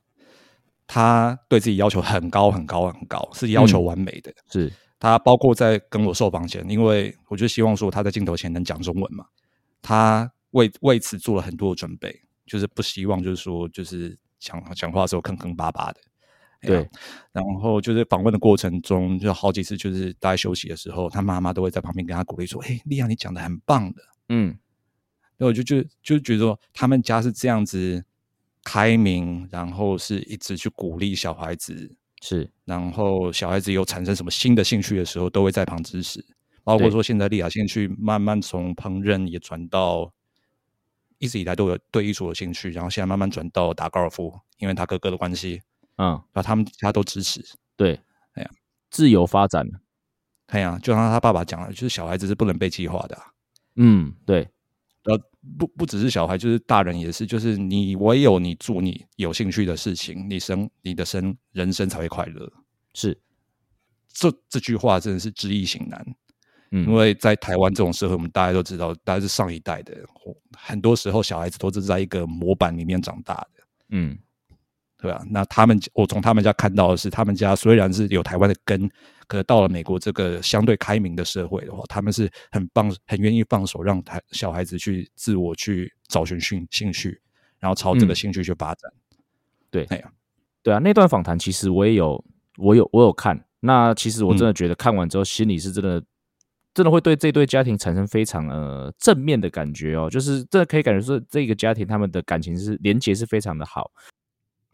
[0.87, 4.33] 她对自己要求很高很高很高，是要求嗯完美的。
[4.51, 4.71] 是，
[5.05, 9.27] 她包括在跟我受访前，因为我就希望说他在镜头前能讲中文嘛，
[9.83, 16.01] 他为为此做了很多的准备，就是不希望就是说就是讲讲话的时候坑坑巴巴的。
[16.63, 16.89] 对，
[17.33, 24.57] 然后就是访问的过程中，就好几次就是大家休息的时候，他妈妈都会在旁边跟他鼓励说：“哎，丽亚，你讲的很棒的。”嗯，
[25.37, 28.03] 那我就就就觉得说，他们家是这样子
[28.63, 31.95] 开明，然后是一直去鼓励小孩子，
[32.27, 36.25] 是，然后小孩子有产生什么新的兴趣的时候，都会在旁支持。
[36.63, 40.11] 包括说现在丽雅兴趣慢慢从烹饪也转到，
[41.19, 45.61] 一直以来都有对艺术有兴趣，然后现在慢慢转到打高尔夫，因为他哥哥的关系，
[45.99, 47.45] 嗯，然后他们家都支持。
[47.77, 48.01] 对，
[48.33, 48.51] 哎呀，
[48.91, 49.69] 自由发展。
[50.47, 53.25] 哎呀，就像他爸爸讲了，就是小孩子是不能被计划的、啊。
[53.77, 54.49] 嗯，对，呃，
[55.59, 62.51] 不不只是小孩，就是大人也是，就是你唯有你做你有兴趣的事情，你生你的生人生才会快乐。
[62.95, 63.19] 是，
[64.13, 66.05] 这这句话真的是知易行难，
[66.71, 69.95] 嗯，因为在台湾这种社会，我们大家都知道，大家是上一代的，
[70.57, 74.19] 很多时候小孩子都是在一个模板里面长大的，嗯，
[75.05, 78.91] 对吧、那他们我从他们家看到的是，他们家虽然是有台湾的根，
[79.27, 87.21] 可是到了美国这个相对开明的社会的话，他们是很放很愿意放手，让台小孩子去自我去找寻兴兴趣，
[87.59, 88.91] 然后朝这个嗯兴趣去发展。
[89.71, 90.11] 对哎呀，
[90.63, 92.25] 对啊，那段访谈其实我也有，
[92.57, 93.45] 我有，我有看。
[93.61, 96.03] 那其实我真的觉得看完之后，心里是真的，
[96.73, 100.09] 真的会对这对家庭产生非常呃正面的感觉哦。
[100.09, 103.91] 就是这可以感觉说，这个家庭他们的感情是连接是非常的好。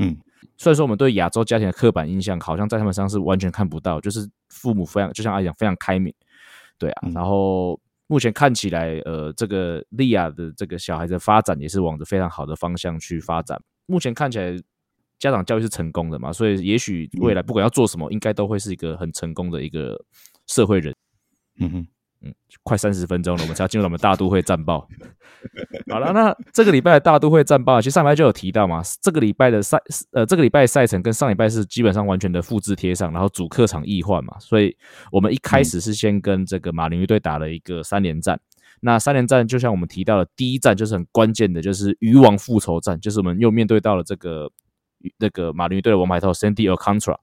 [0.01, 0.17] 嗯，
[0.57, 6.13] 虽然说我们对亚洲家庭的刻板印象，好像在他们身上是完全看不到，就是父母非常就像阿讲非常开明，
[6.79, 7.09] 对啊。
[7.15, 13.61] 然后目前看起来，呃，这个利亚的这个小孩的发展也是往着非常好的方向去发展。
[13.87, 14.57] 目前看起来。
[15.21, 16.33] 家长教育是成功的嘛？
[16.33, 20.03] 所以也许未来不管要做什么，应该都会是一个很成功的一个
[20.47, 20.95] 社会人。
[21.59, 21.87] 嗯哼，
[22.23, 24.87] 嗯，快三十分钟了，我们才要进入我们大都会战报。
[25.91, 28.83] 好了，那这个礼拜的大都会战报，其实上礼拜就有提到嘛。
[29.01, 29.79] 这个礼拜的赛，
[30.13, 34.37] 呃，这个礼拜赛程跟上礼拜是基本上完全的复制贴上，然后主客场易换嘛。
[34.39, 34.77] 所以
[35.11, 38.39] 我们一开始是先跟这个马林鱼队打了一个三连战。
[38.81, 44.51] 那三连战就像我们提到的，第一战就是很关键的，就是鱼王复仇战，就是我们又面对到了这个。
[45.17, 47.17] 那个马林鱼队的王牌头 Sandy Alcantara，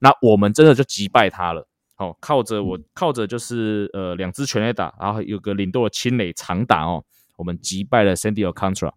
[0.00, 1.66] 那我们真的就击败他了。
[2.02, 7.04] 哦，靠着我，靠着就是呃两支全垒打，然后有个领舵的清垒长打哦，
[7.36, 8.90] 我们击败了 Sandy Alcantara。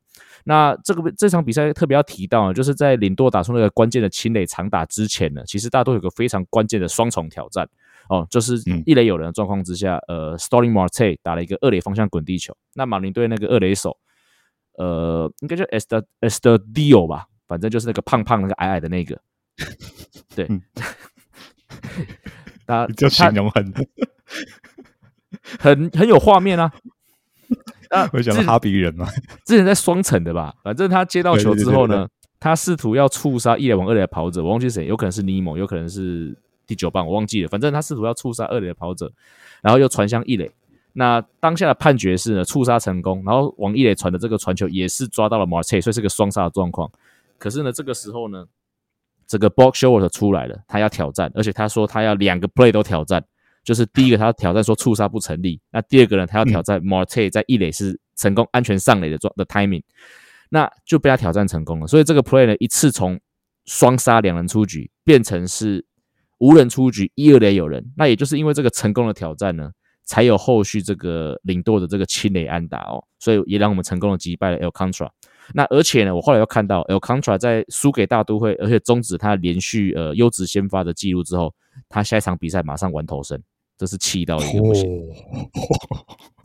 [0.45, 7.69] 那这个这场比赛特别要提到，就是在领舵打出那个关键的清垒长打之前呢，其实大家都有个非常关键的双重挑战。
[8.09, 13.97] 哦，就是一垒有人的状况之下，呃，Starling Marte 打了一个二垒方向滚地球，那马林队那个二垒手，
[14.77, 17.25] 呃，应该叫 Est Estadio 吧。
[17.47, 19.21] 反正就是那个胖胖、那个矮矮的那个，
[20.35, 20.47] 对，
[22.65, 23.73] 啊，就形容很
[25.59, 26.71] 很很有画面啊！
[27.89, 29.07] 啊，会讲哈比人吗？
[29.45, 30.53] 之前在双层的吧？
[30.63, 32.07] 反正他接到球之后呢，
[32.39, 37.49] 他试图要触杀一垒往二垒的跑者，我忘记谁，有可能是尼莫，有可能是第九棒，我忘记了。
[37.49, 39.11] 反正他试图要触杀二垒的跑者，
[39.61, 40.51] 然后又传向一垒。
[40.93, 46.89] 那当下的判决是呢，触杀成功，然后往一垒传的这个传球也是抓到了马切，所以是个双杀的状况。
[47.37, 48.45] 可是呢，这个时候呢，
[49.27, 53.23] 这个 Box Short 出来了，他要挑战，而且他说他要两个 play 都挑战，
[53.63, 59.83] 就是第一个他要挑战说触杀不成立，那第二个呢，他要挑战 Marte 在一垒是成功安全上垒的状的 timing，
[60.49, 61.87] 那就被他挑战成功了。
[61.87, 63.19] 所以这个 play 呢，一次从
[63.65, 65.83] 双杀两人出局变成是
[66.37, 67.91] 无人出局，一二垒有人。
[67.97, 69.71] 那也就是因为这个成功的挑战呢，
[70.03, 75.09] 才有后续这个领舵的这个清垒安打哦，所以也让我们成功的击败了 El Contra。
[75.53, 81.53] 那而且呢，我后来又看到 El Contra 在输给大都会，而且终止他连续呃优质先发的记录之后，
[81.87, 83.41] 他下一场比赛马上玩投身，
[83.77, 84.89] 这是气到一个不行。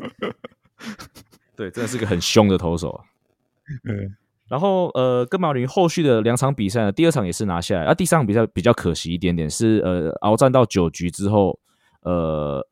[1.56, 3.04] 对，真的是个很凶的投手啊。
[3.88, 4.16] 嗯，
[4.48, 11.58] 然后呃，跟马林后续的两场比赛呢，第二场也是拿下来，啊，第三场比赛比较可惜一点点，是呃鏖战到九局之后，
[12.02, 12.66] 呃。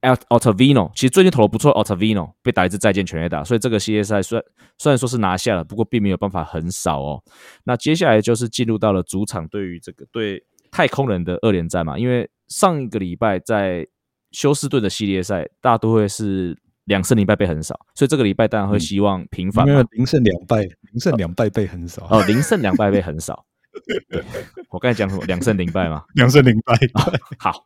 [0.00, 4.44] Altavino 其实最近投的不错，Altavino 被打一次再见全垒打，所以这个系列赛虽然
[4.78, 7.22] 虽然说是拿下了，不过并没有办法很少哦。
[7.64, 13.86] 那接下来就是进入到了主场对于这个对太空人的二连战嘛，因为上一个礼拜在
[14.32, 19.66] 休斯顿的系列赛，大都会是两胜零败被很少，所以这个礼拜当然会希望平反。
[19.66, 23.44] 因为零胜两败，零胜两败被很少哦，零胜两败被很少。
[24.70, 25.24] 我刚才讲什么？
[25.26, 26.04] 两胜零败嘛？
[26.14, 26.74] 两胜零败。
[27.38, 27.64] 好。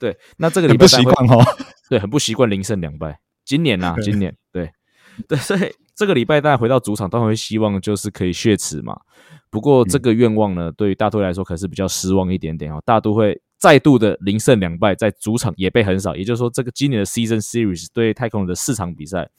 [0.00, 1.44] 对，那这个礼拜不习惯哦。
[1.88, 3.20] 对，很不习惯零胜两败。
[3.44, 4.70] 今年呐，今年对
[5.28, 8.98] 对，所以这个礼拜大家回到主场，当然会希望就是可以血耻嘛。
[9.50, 12.82] 不过这个愿望呢，对于大都会来说可是比较失望一点点哦。
[12.84, 19.30] 大都会再度的零胜两败，在主场也被横扫，也就是说，这个今年的 Season Series 对太空人的四场比赛，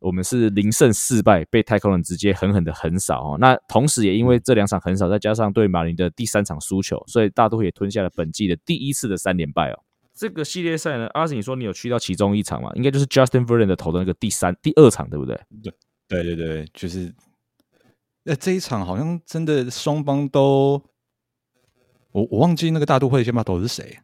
[0.00, 3.38] 我们是零胜四败，被太空人直接狠狠的横扫哦。
[3.38, 9.78] 那同时也因为这两场横扫，再加上对马林的第三场输球，所以大都会也吞下了本季的第一次的三连败哦。
[10.12, 12.70] 这个系列赛呢，阿信，你说你有去到其中一场吗？
[12.74, 15.38] 应该就是 Justin Verlander 投的那个第三、第二场，对不对？
[15.62, 15.72] 对，
[16.08, 17.14] 对对对，就是。
[18.22, 20.82] 那这一场好像真的双方都，
[22.12, 23.98] 我我忘记那个大都会先发投的是谁？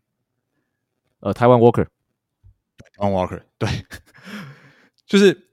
[1.20, 3.68] 呃，台湾 Walker，台湾 Walker，对，
[5.06, 5.45] 就是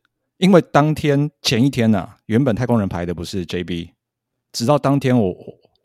[0.43, 3.91] 因为当天前一天呢，原本太空人排的不是 JB，
[4.51, 5.34] 直到当天我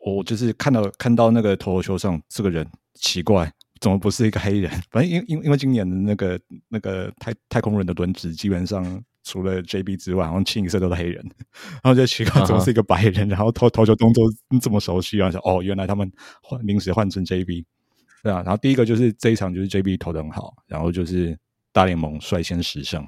[0.05, 3.49] 我就是看到看到那个投球上这个人奇怪。
[3.79, 4.69] 怎么不是一个黑人？
[4.91, 11.23] 反正因因因为今年的那个那个太太空人的轮值，基本上除了 JB 之外，好像清一色都是黑人。
[11.81, 13.29] 然后就奇怪，怎么是一个白人？
[13.29, 14.29] 然后投投球动作
[14.61, 15.31] 这么熟悉啊？
[15.31, 16.11] 说哦，原来他们
[16.43, 17.63] 换临时换成 JB，
[18.21, 18.43] 对啊。
[18.43, 21.39] 然后第一个就是这一场就是 JB 投的很好，然后就是
[21.71, 23.07] 大联盟率先十胜，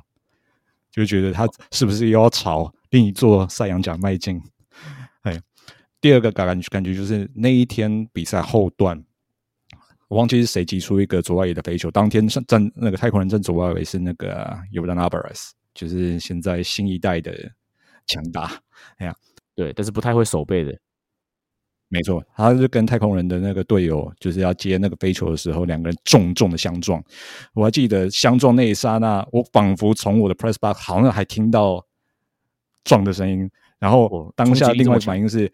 [0.91, 4.41] 就觉得他是不是又要朝另一座赛扬奖迈进？
[5.21, 5.39] 哎，
[5.99, 9.03] 第二个感感觉就是那一天比赛后段。
[10.07, 11.89] 我忘记是谁击出一个左外野的飞球。
[11.89, 17.33] 当天上站那个太空人站左外围是那个尤丹阿巴雷斯，就是现在新一代的
[18.07, 18.51] 强大。
[18.97, 19.15] 哎呀，
[19.55, 20.77] 对，但是不太会守备的。
[21.91, 27.03] 没错，他就跟太空人的那个队友，就是要接那个飞球的时候，两个人重重的相撞。
[27.53, 31.85] 我还记得相撞那一刹那，我仿佛从我的 press box 好像还听到
[32.85, 35.51] 撞的声音，然后当下另外反应是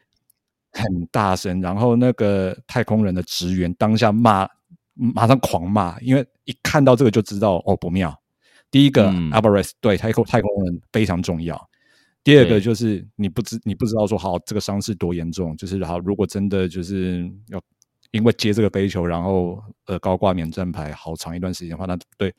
[0.73, 4.47] 很大声，然后那个太空人的职员当下骂，
[4.93, 8.15] 马上狂骂，因为一看到这个就知道哦不妙。
[8.69, 11.58] 第一个 Alvarez 对太空太空人非常重要。
[12.28, 17.63] 第二个就是你不知你不知道说好这个伤势多严重，就是好如果真的就是要
[18.12, 22.36] 因为接这个飞球，然后呃高挂免战牌好长一段时间的话，那对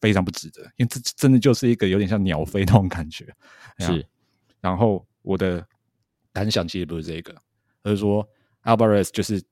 [0.00, 3.26] 非常不值得，因为这真的就是一个有点像鸟飞那种感觉。
[3.78, 4.06] 是，
[4.60, 5.66] 然后我的
[6.32, 7.34] 感想其实不是这个，
[7.82, 8.24] 而是说
[8.62, 9.42] Alvarez 就是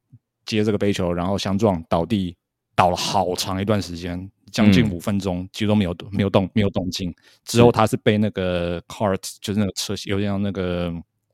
[0.44, 2.36] 接这个飞球，然后相撞倒地
[2.76, 4.30] 倒了好长一段时间。
[4.52, 7.14] 将近五分钟，几乎都没有没有动没有动静。
[7.44, 10.92] 之后他是被那个 cart，就是那个车，有点像那个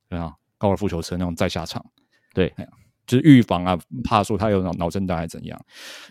[0.09, 1.85] 啊高尔夫球车那种再下场。
[2.33, 2.53] 对，
[3.07, 5.65] 就是预防啊，怕说他有脑脑震荡还是怎样。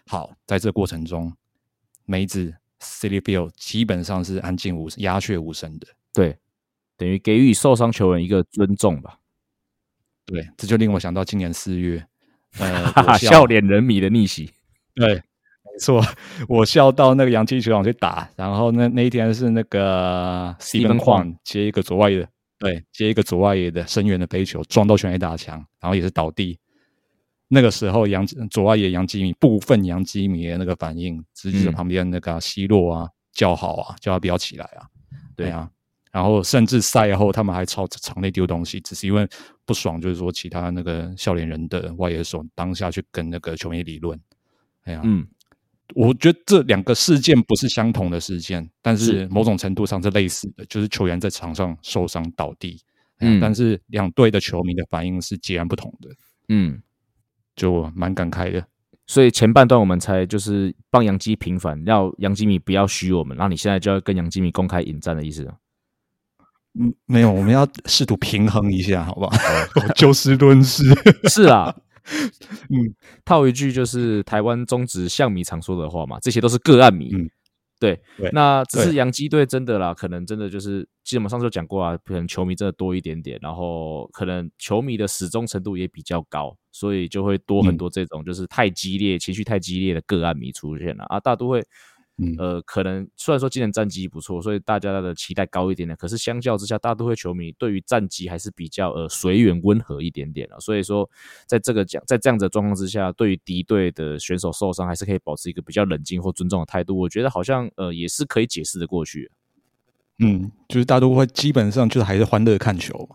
[0.08, 1.34] 好，在这过程中，
[2.06, 5.88] 梅子 City Field 基本上是安静无鸦雀无声的。
[6.14, 6.38] 对，
[6.98, 9.18] 等于给予受伤球员一个尊重吧。
[10.26, 12.06] 对，这就令我想到今年四月，
[12.60, 14.52] 呃， 笑脸人迷的逆袭。
[14.94, 15.24] 对。
[15.82, 16.06] 没错，
[16.48, 22.28] 我笑到那个洋基球场去打，然后那那一天是那个 Steven 矿接一个左外野，
[22.60, 26.60] 对，接一个左外野的深远的飞球撞到全垒打墙，然后也是倒地。
[27.48, 34.86] 那个时候杨左外野杨基米部分杨基米的那个反应，直接在旁边那个奚落啊叫好啊叫他不要起来啊，
[35.36, 35.67] 对啊，
[36.12, 39.28] 然后甚至赛后他们还朝场内丢东西，只是因为
[39.65, 44.20] 不爽，就是说其他那个笑脸人的外野手当下去跟那个球迷理论，
[44.84, 45.28] 哎呀，嗯。
[45.95, 52.82] 我觉得这两个事件不是相同的事件，但是某种程度上是类似的，就是球员在场上受伤倒地，
[53.19, 56.10] 嗯，但是两队的球迷的反应是截然不同的，
[56.49, 56.82] 嗯，
[57.56, 58.65] 就蛮感慨的。
[59.08, 65.45] 所以前半段我们才就是帮杨基平反，要杨基米不要虚我们，然后你现在就要跟杨基米公开引战的意思
[66.80, 69.32] 嗯，没有，我们要试图平衡一下，好不好？
[69.95, 70.86] 就事论事，
[71.27, 71.75] 是啊。
[72.70, 72.94] 嗯，
[73.26, 77.12] 套一句就是台湾中职象迷常说的话嘛，这些都是个案迷。
[77.80, 78.00] 对，
[78.32, 91.66] 那只是洋基队真的啦，可能真的就是其实我们上就讲过啊，可能球迷真的多一点点，然后可能球迷的始终程度也比较高，所以就会多很多这种就是太激烈、情绪太激烈的个案迷出现了啊，大都会。
[92.38, 95.96] 呃，可能虽然说今年战绩不错，所以大家的期待高一点点。
[95.98, 100.60] 可是相较之下，大都会球迷对于战绩还是比较呃随缘温和一点点了。
[100.60, 101.10] 所以说，
[101.48, 106.98] 在这个讲在这样子的状况之下，对于敌对的选手受伤，还是可以保持一个比较冷静或尊重的态度。
[106.98, 109.32] 我觉得好像呃也是可以解释的过去。
[110.20, 113.10] 嗯，就是大都会基本上就是还是欢乐看球。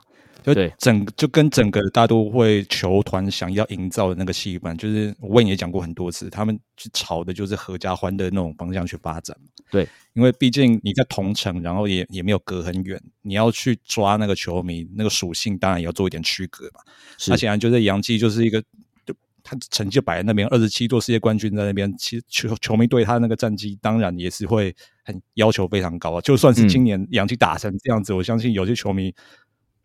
[0.54, 9.36] 对，整就跟整个大都会球团想要营造的那个气氛，就是我也讲过很多次，他们去朝的就是合家欢的那种方向去发展
[9.70, 16.80] 对，因为毕竟你在同城，然后也也没有隔很远，你要去抓那个球迷那个属性，当然也要做一点区隔嘛。
[17.26, 18.62] 那显然就是杨基就是一个，
[19.04, 24.72] 就他成绩摆在那边，二十七座世界冠军在那边，其实球球迷对他那个战绩当然也是会
[25.04, 26.20] 很要求非常高啊。
[26.20, 29.12] 就算是今年杨基打成这样子，我相信有些球迷。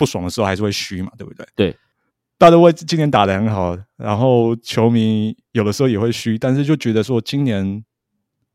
[0.01, 1.45] 不爽的时候还是会虚嘛，对不对？
[1.55, 1.77] 对，
[2.39, 7.83] 大都会今年打的很好，然后球迷有的时候也会虚，但是就觉得说今年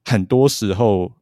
[0.05, 1.13] 很多时候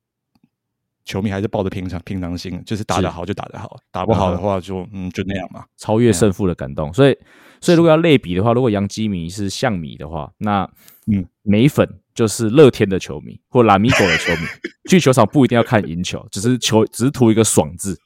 [1.05, 6.91] 球迷还是抱着平常平常心，就是打得好就打得好，打不好的话就嗯就那样嘛，超越胜负的感动。
[6.95, 7.15] 所以，
[7.61, 10.67] 所以如果要类比的话，如果杨基迷是象迷的话，那
[11.07, 14.47] 嗯美粉就是乐天的球迷或拉米狗的球迷，
[14.89, 18.01] 去球场不一定要看赢球，只是球只是图一个爽字。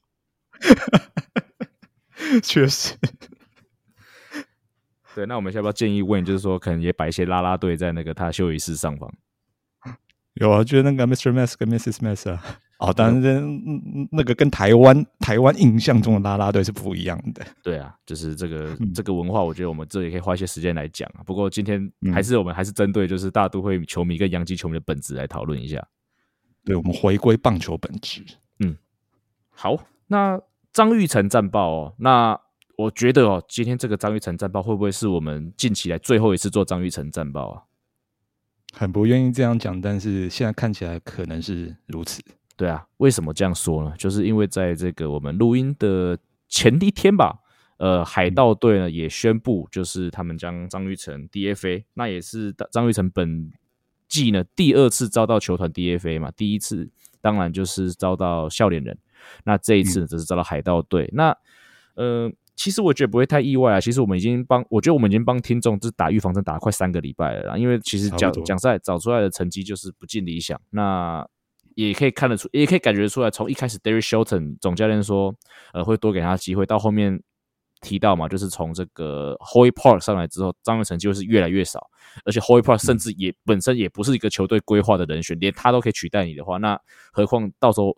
[2.43, 2.95] 确实，
[5.15, 5.27] 对。
[5.27, 9.13] 那我们要不要建议问，就是说，可能也摆一些拉拉队在那个他休息室上方？
[10.35, 11.33] 有啊，觉得那个 Mr.
[11.33, 11.99] Mess 跟 Mrs.
[11.99, 12.41] Mess 啊，
[12.79, 13.61] 哦，当然，
[14.13, 17.45] 那个跟台湾台湾印象中的拉拉队是不一样的。
[17.63, 21.23] 对啊，就是这个这个文化，我觉得我们这里可以花一些时间来讲啊。
[21.27, 25.85] 不过今天还是我们还是针对就是大都会球迷跟洋基球迷的本质来讨论一下。
[26.65, 28.25] 对，我们回归棒球本质。
[28.61, 28.77] 嗯，
[29.51, 29.77] 好，
[30.07, 30.41] 那。
[30.73, 32.39] 张玉成战报哦，那
[32.77, 37.63] 我觉得哦，今天这个张玉成战报会不会是我们近期来最后一次做张玉成战报啊？
[38.73, 42.23] 很不愿意这样讲，但是现在看起来可能是如此。
[42.57, 43.95] 对啊，为什么这样说呢？
[43.99, 46.17] 就是因为在这个我们录音的
[46.49, 47.41] 前一天吧，
[47.79, 53.51] 呃，海盗队呢也宣布，就是他们将张玉成 DFA，那也是张玉成本
[54.07, 56.91] 季呢第二次遭到球团 DFA 嘛，第一次
[57.21, 58.97] 当然就是遭到笑脸人。
[59.45, 61.09] 那这一次则是找到海盗队。
[61.13, 61.37] 那
[61.95, 63.81] 呃，其实我觉得不会太意外啊。
[63.81, 67.57] 其实我们已经帮，我觉得我们已经帮听众就是打预防针打了快三个礼拜了啦。
[67.57, 71.27] 因为其实奖差不多奖赛找出来的成绩就是不尽理想，那
[71.75, 75.35] 也可以看得出，也可以感觉出来，从一开始 Derry Shelton 总教练说，
[75.73, 77.21] 呃，会多给他机会，到后面
[77.81, 81.89] 提到嘛，就是从这个 Hoy Park 上来之后，张玉成就是越来越少，
[82.25, 86.77] 而且 Hoy Park 甚至也、本身也不是一个球队规划的人选，连他都可以取代你的话，那
[87.13, 87.97] 何况到时候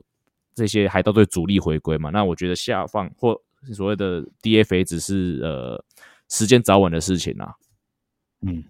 [0.55, 3.41] 这些海盗队主力回归嘛，那我觉得下放或
[3.75, 5.85] 所谓的 DFA 只是呃
[6.29, 7.55] 时间早晚的事情啊。
[8.43, 8.65] 嗯，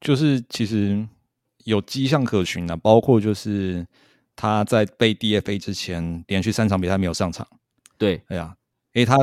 [0.00, 1.06] 就是其实
[1.64, 3.86] 有迹象可循的、包括就是
[4.34, 7.46] 他在被 DFA 之前，连续三场比赛没有上场。
[7.98, 8.56] 对，哎呀，
[8.92, 9.16] 因为他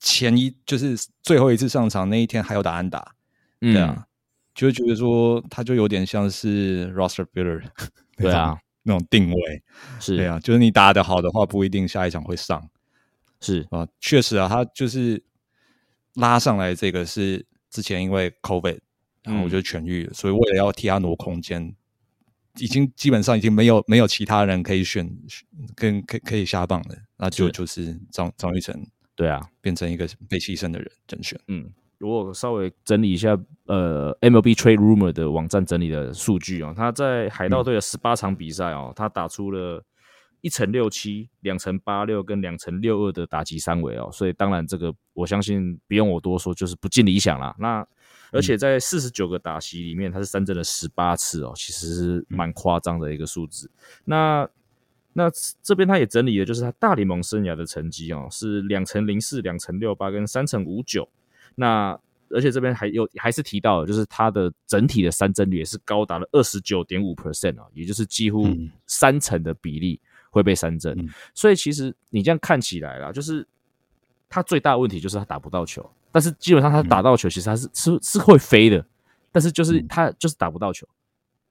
[0.00, 3.14] 前一就是最后一次上场那一天还有打安打，
[3.60, 4.06] 嗯对啊，
[4.54, 7.62] 就会觉得说他就有点像是 roster builder，
[8.16, 9.62] 对啊，那种定位，
[9.98, 12.70] 是，对啊，就是你打得好的话，不一定下一场会上
[13.40, 13.88] 是，啊。
[13.98, 15.22] 确实啊，他就是
[16.14, 18.78] 拉上来这个是之前因为 COVID，
[19.22, 21.74] 然后我嗯就痊愈了，所以为了要替他挪空间，
[22.58, 25.10] 已经基本上已经没有没有其他人可以选，
[25.74, 31.40] 跟可以可以下棒的，那就是就是张张玉成对啊，变成一个被牺牲的人人选。
[31.48, 31.72] 嗯，
[32.04, 33.34] 如果稍微整理一下，
[33.64, 39.82] 呃，MLB Trade Rumor 的网站整理的数据哦，他在海盗队的十八场比赛哦，他打出了
[40.42, 47.56] 一乘六七、两乘八六跟两乘六二的打击三围哦，所以当然这个我相信不用我多说，就是不尽理想啦。
[47.58, 47.86] 那
[48.32, 53.70] 而且在四十九个打席里面，他是三振了十八次哦，其实是蛮夸张的一个数字。
[54.04, 54.46] 那
[55.14, 55.30] 那
[55.62, 61.08] 这边他也整理的，就是他大联盟生涯的成绩哦，是两乘零四、两乘六八跟三乘五九。
[61.54, 61.98] 那
[62.30, 70.00] 而且这边还有还是提到了，就是它的整体的三振率也是高达了二十九点五 percent 啊，也就是几乎嗯三成的比例
[70.30, 70.98] 会被三振。
[70.98, 73.46] 嗯所以其实你这样看起来啦，就是
[74.28, 78.84] 他最大的问题就是他打不到球，但是基本上他打到球，其实他是、是是会飞的，
[79.30, 80.88] 但是就是嗯他就是打不到球。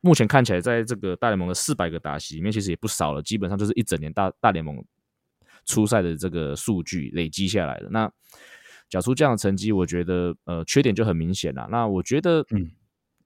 [0.01, 4.83] 目前看起来，在这个大联盟的四百个打席里面，其实也不少了，基本上就是一整年大大联盟
[5.63, 7.87] 初赛的这个数据累积下来的。
[7.89, 8.11] 那
[8.93, 11.67] 缴出这样的成绩，我觉得呃缺点就很明显了。
[11.71, 12.69] 那我觉得，嗯，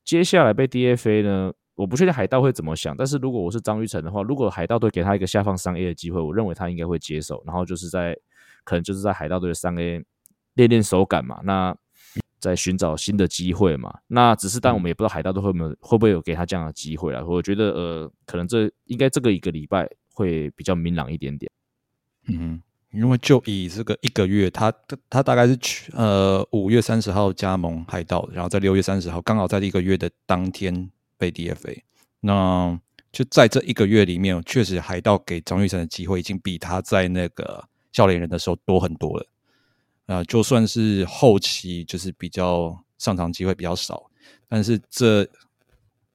[0.06, 8.18] 接下来被 DFA 呢，我不确定海盗会怎么想，但是如果我是张玉成的话，如果海盗队给他一个下放三 A 的机会，我认为他应该会接受，然后就是在
[8.64, 10.02] 可能就是在海盗队的三 A
[10.54, 11.76] 练练手感嘛，那
[12.40, 13.94] 在寻找新的机会嘛。
[14.08, 17.22] 那只是，但我们也不知道海盗队会不会会不会有给他这样的机会啊。
[17.28, 21.52] 我觉得呃，可能这应该这个一个礼拜会比较明朗一点点。
[22.30, 22.62] 嗯，
[22.92, 24.74] 因为就以这个一个月，他
[25.10, 31.82] 他大概是去呃五月三十号加盟海盗，然后在六月三十号刚好在一个月的当天被 DFA。
[32.22, 32.80] 那
[33.12, 39.26] 就在这一个月里面，确实海盗给张玉成的机会已经比他在那个笑脸人的时候多很多了。
[40.08, 44.10] 啊、就算是后期就是比较上场机会比较少，
[44.48, 45.28] 但是这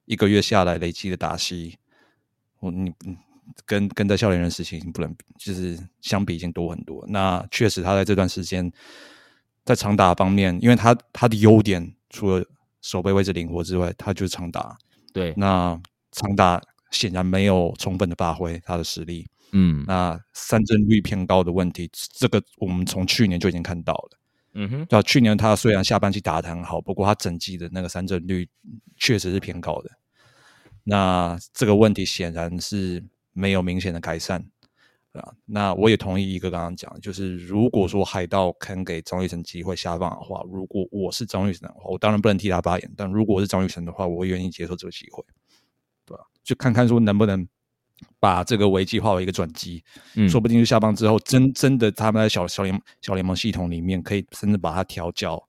[0.07, 1.77] 一个月下来累积的打戏，
[2.61, 3.17] 我你嗯
[3.67, 7.05] 跟跟在笑脸人时期已经不能比，就是相比已经多很多。
[7.09, 8.71] 那确实他在这段时间
[9.65, 12.45] 在长打方面，因为他他的优点除了
[12.81, 14.77] 手背位置灵活之外，他就是长打。
[15.13, 15.81] 对，那
[16.11, 19.29] 长打显然没有充分的发挥他的实力。
[19.55, 24.19] 嗯那三振率偏高的问题，这个我们从去年就已经看到了。
[24.55, 28.49] 嗯哼，对啊，去年他虽然下半季打得很好，不过他整季的那个三振率
[28.97, 29.91] 确实是偏高的。
[30.85, 33.03] 那这个问题显然是
[33.33, 34.45] 没有明显的改善，
[35.13, 35.33] 对啊。
[35.45, 45.25] 那我也同意一个刚刚讲的，就是如果说海盗肯给张玉成机会下放的话，如果我是张玉成的话，我当然不能替他发言，但如果我是张玉成的话，我会愿意接受这个机会，
[46.05, 47.47] 对吧、就看看说能不能
[48.19, 49.83] 把这个危机化为一个转机，
[50.15, 55.43] 嗯说不定就下棒之后，真真的他们在小小联小联盟系统里面，可以甚至把它调教，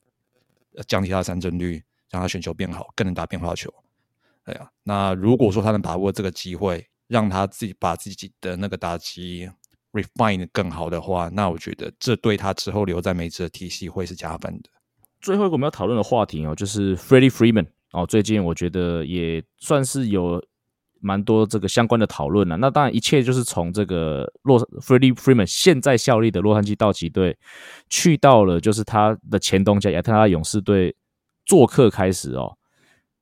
[0.76, 3.74] 呃降低他的三振率，让他选球变好，更能打变化球。
[4.46, 9.48] 对啊，那如果说他能把握这个机会，让他自己把自己的那个打击
[9.92, 14.70] refine 更好的话，那我觉得这对他之后留在美职的体系会是加分的。
[15.22, 20.44] 最后一个我们要讨论的话题哦，就是 Freddie Freeman 哦，最近我觉得也算是有
[21.00, 22.58] 蛮多这个相关的讨论了。
[22.58, 27.38] 那当然，一切就是从这个洛 Freddie Freeman 现在效力的洛杉矶道奇队，
[27.90, 30.96] 去到了就是他的前东家亚特兰大勇士队
[31.46, 32.58] 做客开始哦。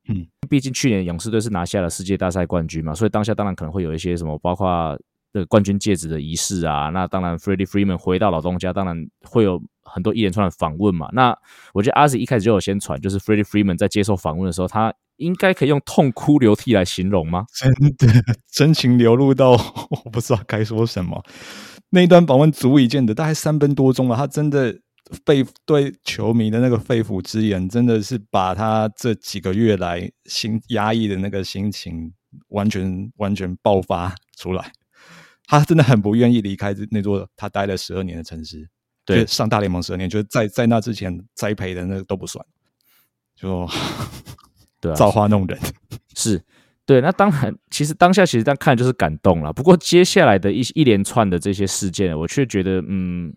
[0.07, 4.97] 嗯，毕竟去年勇士队是拿下了世界大赛冠军嘛，所以当下当然可能会有一些什么，包括
[5.31, 6.89] 的冠军戒指的仪式啊。
[6.89, 11.07] 那当然，Freddie Freeman 回到老东家，当然会有很多一连串的访问嘛。
[11.13, 11.37] 那
[11.73, 17.45] 我觉得阿 Z 一开始就有先传，就是 Freddie Freeman 在接受访问的时候，他应该可以用痛哭流涕来形容吗？
[17.53, 21.23] 真的真情流露到我不知道该说什么。
[21.91, 24.79] 那一段访问足以见得，大概三分多钟了，他真的
[25.25, 32.13] 肺对球迷的那个肺腑之言，真的是把他这几个月来心压抑的那个心情
[32.47, 34.71] 完全完全爆发出来。
[35.45, 38.69] 他真的很不愿意离开那座他待了十二年的城市，
[39.03, 42.45] 对，上大联盟十二年，就是在在那之前栽培的那个都不算，
[43.35, 43.67] 就
[44.79, 45.59] 对，造化弄人，
[46.15, 46.41] 是
[46.85, 47.01] 对。
[47.01, 49.51] 那当然，其实当下其实这样看就是感动了。
[49.51, 53.33] 不过接下来的一一连串的这些事件，我却觉得嗯。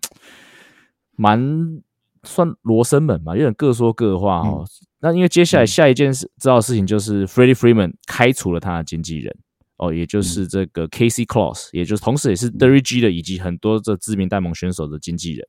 [1.17, 1.83] 蛮
[2.23, 4.65] 算罗生门嘛，有点各说各话哦。
[5.01, 9.37] 那因为接下来下一件事知道的事情就是 Freddie Freeman 开除了他的经纪人
[9.77, 15.47] 哦，也就是这个 Casey Claus，也就是同时也是 Derry G 的以及很多这知名戴蒙选手的经纪人。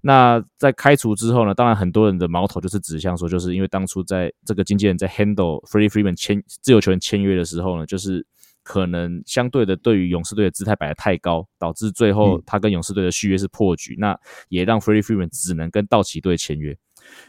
[0.00, 8.26] 那在开除之后呢，当然很多人的矛头就是指向说，就是因为当初在这个经纪人在 handle Freddie Freeman 签自由球员签约的时候呢，就是。
[8.64, 16.76] 可能相对的，对于勇士队的姿态摆得太高，导致最后他跟勇士队的续约是破局，那也让 Freddie Freeman 只能跟道奇队签约。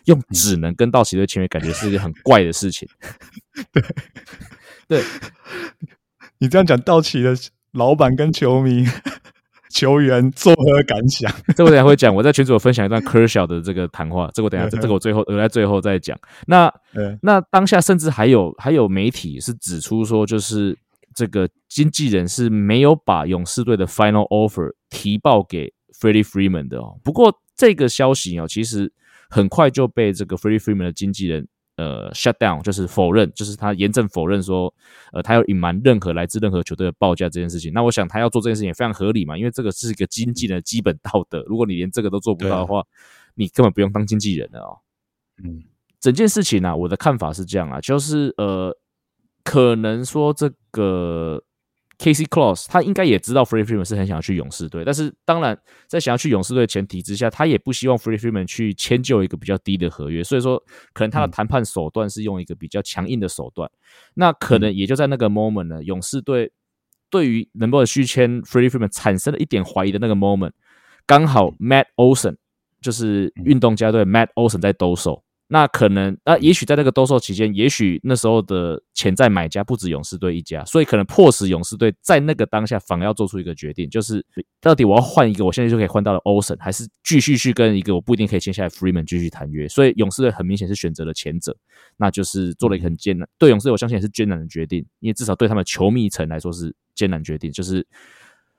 [0.06, 2.88] 用只能跟道奇队签约，感觉是一个很怪的事情。
[3.74, 3.84] 对，
[4.88, 5.04] 对，
[6.38, 7.36] 你这样讲，道奇的
[7.74, 8.86] 老板跟球迷、
[9.70, 11.30] 球员作何感想？
[11.58, 12.16] 这我等下会讲。
[12.16, 16.18] 我在群组分享一段 Kershaw 的这个谈话，这我等下这个我最后留在最后再讲。
[16.48, 16.74] 那
[17.22, 20.78] 那当下甚至还有还有媒体是指出说，就是。
[21.16, 27.00] 这个经纪人是没有把勇士队的 final offer 提报给 Freddie Freeman 的哦。
[27.06, 28.92] 不过这个消息哦，其实
[29.30, 31.48] 很快就被这个 Freddie Freeman 的经纪人
[31.78, 34.74] 呃 shut down，就是否认，就是他严正否认说，
[35.14, 37.72] 呃，他要隐瞒任何来自任何球队的报价这件事情。
[37.72, 41.42] 那我想他要做这件事情也非常合理嘛，因为这个是一个经纪人的基本道德。
[41.48, 42.84] 如果你连这个都做不到的话，
[43.36, 44.78] 你根本不用当经纪人了哦。
[45.42, 45.64] 嗯，
[46.02, 48.78] 整件事情呢，我的看法是这样啊，就是呃。
[49.46, 51.42] 可能说这个
[51.98, 63.70] Casey Claus 他应该也知道 Free Freeman 是很想要去勇士队，但是当然在想要去勇士队的前提之下，他也不希望 Free Freeman 去迁就一个比较低的合约，所以说可能他的谈判手段是用一个比较强硬的手段。
[64.16, 66.52] 那可能也就在那个 moment 呢，勇士队
[67.10, 70.52] 对于能不能续签 Free Freeman 产生了一点怀疑的那个 moment，
[71.06, 72.36] 刚好 Matt Olson
[72.82, 75.24] 就是运动家队 Matt Olson 在兜售。
[75.48, 84.26] 那可能，那也许在那个兜售期间，也许那时候的潜在买家不止勇士队一家，所以可能迫使勇士队在那个当下反而要做出一个决定，就是
[84.60, 89.68] 到底我要换一个，我现在就可以换到了欧森，还是继续去跟一个我不一定可以签下来 Freeman 继续谈约？
[89.68, 91.56] 所以勇士队很明显是选择了前者，
[91.98, 97.86] 那就是做了一个很艰难，对勇士队我相信也是艰难的决定，因为至少对他们球迷层来说是艰难决定，就是。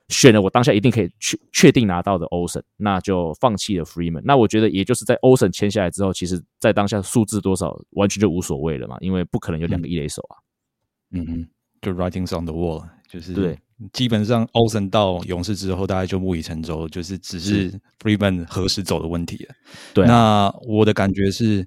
[0.08, 4.22] 选了我当下一定可以确确定拿到的欧森，那就放弃了 Freeman。
[4.24, 10.34] 那我觉得也就是在欧森签下来之后，其实在当下数字多少完全就无所谓了嘛，因为不可能有两个一垒手啊。
[11.10, 11.48] 嗯哼，
[11.82, 13.58] 就 writings on the wall，就是对，
[13.92, 19.54] 基本上欧森到勇士之后，大家就木已成舟，就是只是 Freeman 何时走的问题了。
[19.92, 21.66] 对，那我的感觉是。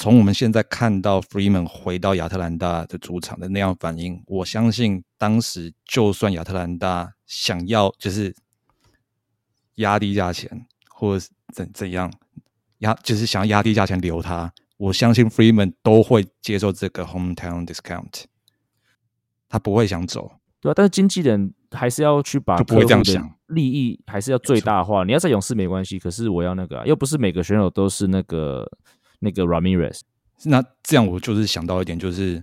[0.00, 8.34] 从我们现在看到 Freeman 回到亚特兰大的主场的那样反应，我相信当时就算亚特兰大想要就是
[9.74, 12.10] 压低价钱，或者怎怎样
[12.78, 18.24] 压，就是想要压低价钱留他，我相信 Freeman 都会接受这个 hometown discount，
[19.50, 20.32] 他不会想走，
[20.62, 25.04] 对啊，但是经纪人还是要去把不会这样想，利益还是要最大化。
[25.04, 28.66] 你要在勇士没关系，可是我要那个，啊又不是每个选手都是那个。
[29.20, 30.00] 那个 Ramirez，
[30.44, 32.42] 那这样我就是想到一点，就是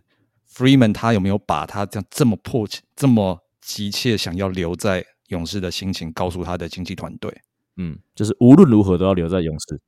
[0.51, 7.35] Freeman 他有没有把他这样这么迫切、这么急切想要留在勇士的心情告诉他的经纪团队？
[7.75, 9.79] 嗯，就是无论如何都要留在勇士。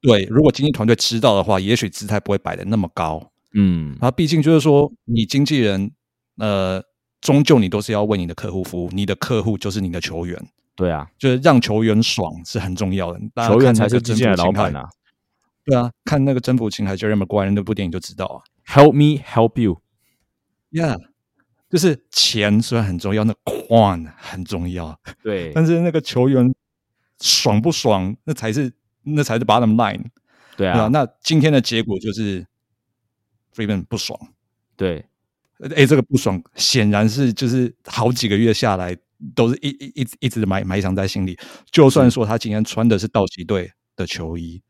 [0.00, 3.32] 对，如果经纪团队知道的话，也许姿态不会摆的那么高。
[3.54, 5.90] 嗯，啊毕竟就是说，你经纪人，
[6.38, 6.82] 呃，
[7.20, 10.38] 终究你都是要为你的客户服务，你的客户就是你的球员。
[10.76, 14.88] 对啊，就是让球员爽是很重要的，球员才是经纪人老板啊。
[15.64, 18.44] 对啊，看那个征服情还是 Jeremy 怪人那部电影就知道啊。
[18.66, 20.98] Help me help you，Yeah，
[21.70, 24.98] 就是钱虽然很重要，那款很重要。
[25.22, 26.54] 对， 但是那个球员
[27.20, 30.04] 爽不爽，那才是那才是 bottom line。
[30.56, 32.46] 对啊，那今天的结果就是
[33.54, 34.18] Freeman 不爽。
[34.76, 35.06] 对，
[35.74, 38.96] 哎，这个不爽显然是就是好几个月下来
[39.34, 41.38] 都是一一一一直埋埋藏在心里。
[41.70, 44.62] 就算说他今天穿的是道奇队的球衣。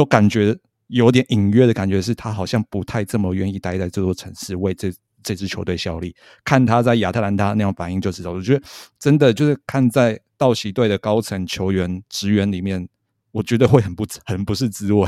[0.00, 4.90] 都感觉有点隐约的感觉，是他好像不太这么愿意待在这座城市为这
[5.22, 6.16] 这支球队效力。
[6.42, 8.62] 看他在亚特兰大那样反应就知道，我觉得
[8.98, 12.88] 真的就是看在道奇队的高层球员职员里面，
[13.30, 15.06] 我觉得会很不很不是滋味。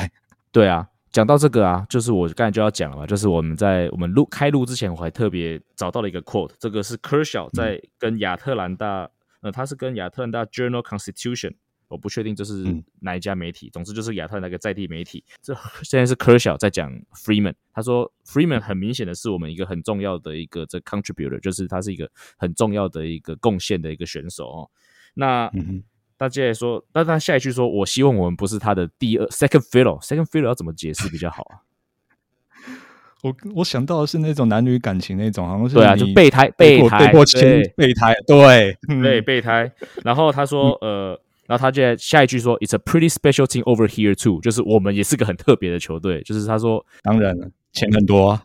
[0.50, 9.08] 对啊，讲到这个啊，就是我刚才就要讲了嘛，就是我们在我们录开录之前，我还特别找到了一个 quote，这个是 Kershaw 在跟亚特兰大，
[9.40, 11.54] 呃，他是跟亚特兰大 Journal Constitution。
[11.92, 15.22] 我不确定这是嗯哪一家媒体，总之就是亚特兰大一个在地媒体。
[15.42, 24.70] 这 现在是科小在讲 Freeman，他说 Freeman 很明显的是我们一个很重要的一个这 contributor，就是他是一个很重要的一个贡献的一个选手哦。
[25.14, 25.82] 那嗯哼，
[26.18, 31.60] 他接下来说，那他下一句说，我希望我们不是他的第二 second fiddle，second fiddle 要怎么解释比较好啊？
[33.22, 37.40] 我我想到的是那种男女感情那种，好像是对啊，就备胎备胎被迫亲
[37.76, 39.70] 备胎，对嗯对，备胎。
[40.02, 41.16] 然后他说，呃，
[41.52, 46.22] 然后他接下一句说，It's a pretty special team over here too，就是我们也是个很特别的球队。
[46.22, 48.42] 就是他说，当然了，钱很多啊，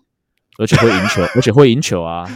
[0.59, 2.27] 而且会赢球， 而且会赢球啊，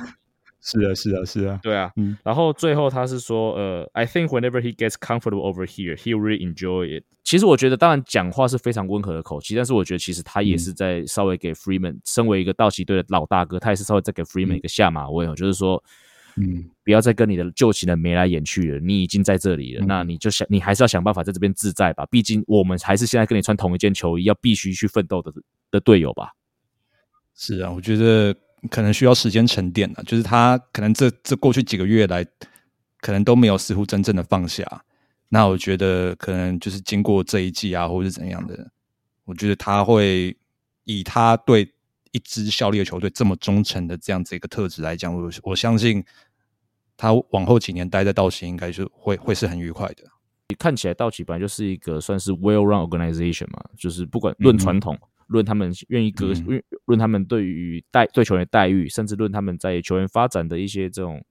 [0.61, 1.91] 是啊，是啊，是啊，对啊。
[1.97, 7.03] 嗯然后最后他是说，呃，I think whenever he gets comfortable over here, he will really enjoy it。
[7.25, 15.83] 其实我觉得，当然讲话是非常温和的口气，但是我觉得其实他也是在稍微给 Freeman，、身为一个道奇队的老大哥，他也是稍微在给 Freeman 一个下马威哦，就是说。
[16.35, 22.05] 嗯，不要再跟你的旧情人眉来眼去了，你已经在这里了，嗯那你就想，你还是要想办法在这边自在吧。
[22.09, 25.31] 毕竟我们还是现在跟你穿同一件球衣，要必须去奋斗的
[25.69, 26.31] 的队友吧。
[27.35, 28.35] 是啊，我觉得
[28.69, 32.25] 可能需要时间沉淀啊，就是他可能这这过去几个月来，
[32.99, 34.83] 可能都没有似乎真正的放下。
[35.29, 38.69] 那我觉得可能就是经过这一季啊，或者是怎样的，
[39.25, 40.35] 我觉得他会
[40.83, 41.67] 以他对
[42.11, 46.03] 一支效力的球队这么忠诚的这样子一个特质来讲，我我相信
[46.97, 50.03] 他往后几年待在道奇，应该是会会是很愉快的。
[50.59, 61.23] 看起来道奇本来就是一个算是 well run organization 嘛，就是不管论传统，论他们愿意革，嗯论论他们对于待对球员的待遇，甚至论他们在球员发展的一些这种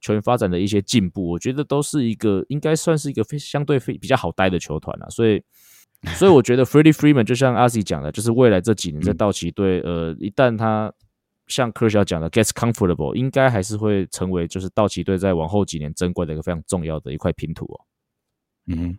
[0.00, 5.42] 球员发展的一些进步，我觉得都是一个应该算是一个非相对非比较好待的球团啊，所以。
[6.16, 10.90] 所以我觉得 Freddie Freeman 就像阿 Z 讲的，就是未来这几年在道奇队，呃，一旦他
[11.46, 17.80] 像科小讲的 gets comfortable，应该还是会成为就是道奇队在往后几年争冠的一个非常重要的一块拼图哦。
[18.68, 18.98] 嗯哼，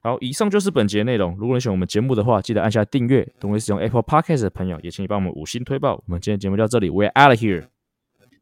[0.00, 1.36] 好，以上就是本节内容。
[1.38, 3.26] 如果你喜欢我们节目的话，记得按下订阅。
[3.40, 5.94] 同时使用 Apple Podcast 的朋友，也请你帮我们五星推爆。
[5.94, 7.68] 我们今天节目就到这里，We're out of here。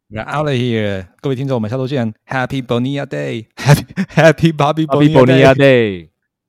[0.09, 3.85] We're out of here，各位听众，我们下周见，Happy Bonilla Day，Happy
[4.15, 6.09] Happy Bobby Happy Bonilla Bonilla Day。
[6.09, 6.16] Day。